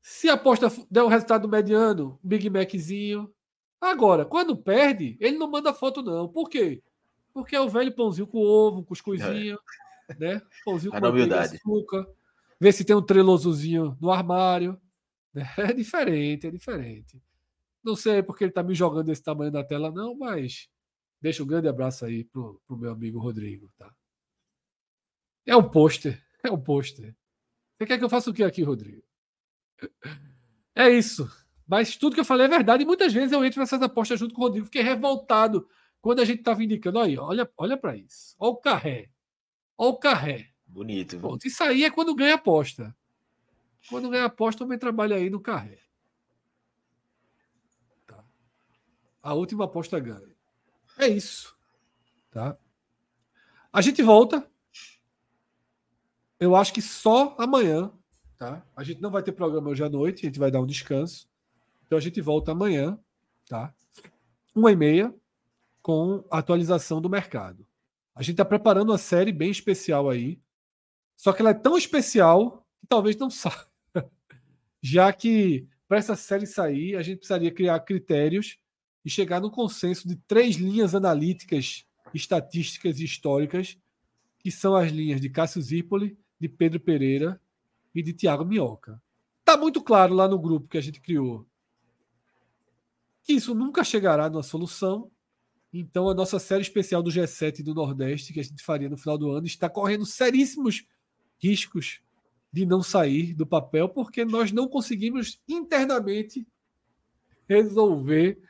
[0.00, 3.30] Se a aposta der um resultado mediano, Big Maczinho.
[3.78, 6.26] Agora, quando perde, ele não manda foto, não.
[6.26, 6.82] Por quê?
[7.34, 9.58] Porque é o velho pãozinho com ovo, cuscuzinho,
[10.08, 10.14] é.
[10.14, 10.42] né?
[10.64, 12.08] Pãozinho com açúcar.
[12.58, 14.80] Ver se tem um trelosozinho no armário.
[15.34, 15.46] Né?
[15.58, 17.20] É diferente, é diferente.
[17.86, 20.68] Não sei porque ele tá me jogando esse tamanho na tela, não, mas
[21.20, 23.94] deixa um grande abraço aí pro, pro meu amigo Rodrigo, tá?
[25.46, 27.16] É um pôster, é um pôster.
[27.78, 29.02] Você quer que eu faça o que aqui, Rodrigo?
[30.74, 31.30] É isso.
[31.66, 32.82] Mas tudo que eu falei é verdade.
[32.82, 34.66] E muitas vezes eu entro nessas apostas junto com o Rodrigo.
[34.66, 35.68] Fiquei revoltado
[36.00, 36.98] quando a gente estava indicando.
[36.98, 38.34] Aí, olha, olha para isso.
[38.38, 39.10] Olha o carré.
[39.76, 40.50] Olha o carré.
[40.66, 41.18] Bonito.
[41.18, 42.96] Pronto, isso aí é quando ganha aposta.
[43.88, 45.78] Quando ganha aposta, também trabalha aí no carré.
[48.06, 48.24] Tá.
[49.26, 50.34] A última aposta ganha.
[50.98, 51.56] É isso.
[52.30, 52.56] Tá?
[53.72, 54.48] A gente volta.
[56.38, 57.90] Eu acho que só amanhã
[58.38, 58.62] Tá?
[58.76, 61.28] A gente não vai ter programa hoje à noite, a gente vai dar um descanso.
[61.86, 62.98] Então a gente volta amanhã,
[63.48, 63.74] tá?
[64.54, 65.14] Uma e meia,
[65.80, 67.66] com a atualização do mercado.
[68.14, 70.38] A gente está preparando uma série bem especial aí.
[71.16, 73.66] Só que ela é tão especial que talvez não saia.
[74.82, 78.58] Já que para essa série sair, a gente precisaria criar critérios
[79.06, 83.78] e chegar no consenso de três linhas analíticas, estatísticas e históricas,
[84.40, 87.40] que são as linhas de Cássio Zirpoli, de Pedro Pereira
[87.94, 89.00] e de Thiago Minhoca.
[89.38, 91.46] Está muito claro lá no grupo que a gente criou
[93.22, 95.10] que isso nunca chegará numa solução.
[95.72, 99.18] Então, a nossa série especial do G7 do Nordeste, que a gente faria no final
[99.18, 100.84] do ano, está correndo seríssimos
[101.38, 102.00] riscos
[102.52, 106.46] de não sair do papel, porque nós não conseguimos internamente
[107.48, 108.40] resolver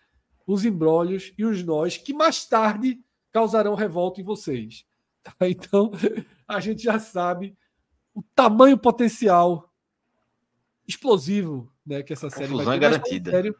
[0.46, 3.00] os embrólios e os nós que mais tarde
[3.32, 4.84] causarão revolta em vocês.
[5.40, 5.90] Então,
[6.46, 7.56] a gente já sabe
[8.14, 9.72] o tamanho potencial
[10.86, 12.72] explosivo né, que essa série vai ter.
[12.72, 13.30] é garantida.
[13.32, 13.56] Sério,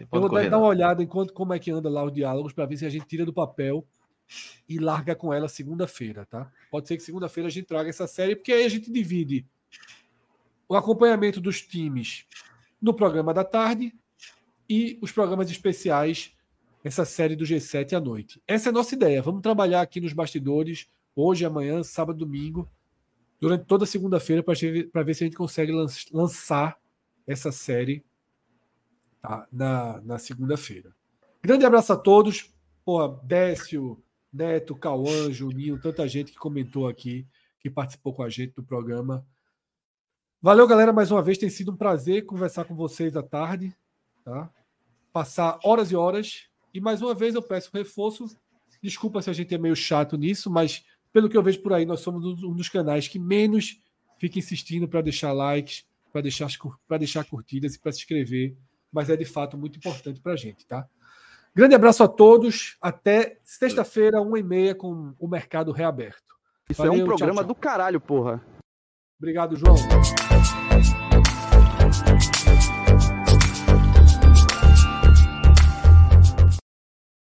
[0.00, 2.66] eu vou dar, dar uma olhada enquanto como é que anda lá os diálogos para
[2.66, 3.84] ver se a gente tira do papel
[4.68, 6.50] e larga com ela segunda-feira, tá?
[6.70, 9.46] Pode ser que segunda-feira a gente traga essa série, porque aí a gente divide
[10.68, 12.26] o acompanhamento dos times
[12.80, 13.92] no programa da tarde
[14.68, 16.32] e os programas especiais,
[16.84, 18.42] essa série do G7 à noite.
[18.46, 19.22] Essa é a nossa ideia.
[19.22, 22.68] Vamos trabalhar aqui nos bastidores, hoje, amanhã, sábado, domingo,
[23.40, 25.72] durante toda segunda-feira, para ver se a gente consegue
[26.12, 26.78] lançar
[27.26, 28.04] essa série
[29.20, 30.94] tá, na, na segunda-feira.
[31.42, 32.52] Grande abraço a todos.
[32.84, 37.26] Pô, Décio, Neto, Cauã, Juninho, tanta gente que comentou aqui,
[37.60, 39.26] que participou com a gente do programa.
[40.40, 41.36] Valeu, galera, mais uma vez.
[41.36, 43.74] Tem sido um prazer conversar com vocês à tarde.
[44.24, 44.50] Tá?
[45.12, 46.48] Passar horas e horas.
[46.72, 48.26] E mais uma vez eu peço reforço.
[48.82, 51.84] Desculpa se a gente é meio chato nisso, mas pelo que eu vejo por aí,
[51.84, 53.80] nós somos um dos canais que menos
[54.18, 56.48] fica insistindo para deixar likes, para deixar,
[56.98, 58.56] deixar curtidas e para se inscrever.
[58.92, 60.88] Mas é de fato muito importante para a gente, tá?
[61.54, 62.76] Grande abraço a todos.
[62.80, 66.36] Até sexta-feira, uma e meia, com o mercado reaberto.
[66.70, 67.54] Isso Valeu, é um programa tchau, tchau.
[67.54, 68.44] do caralho, porra.
[69.18, 69.74] Obrigado, João.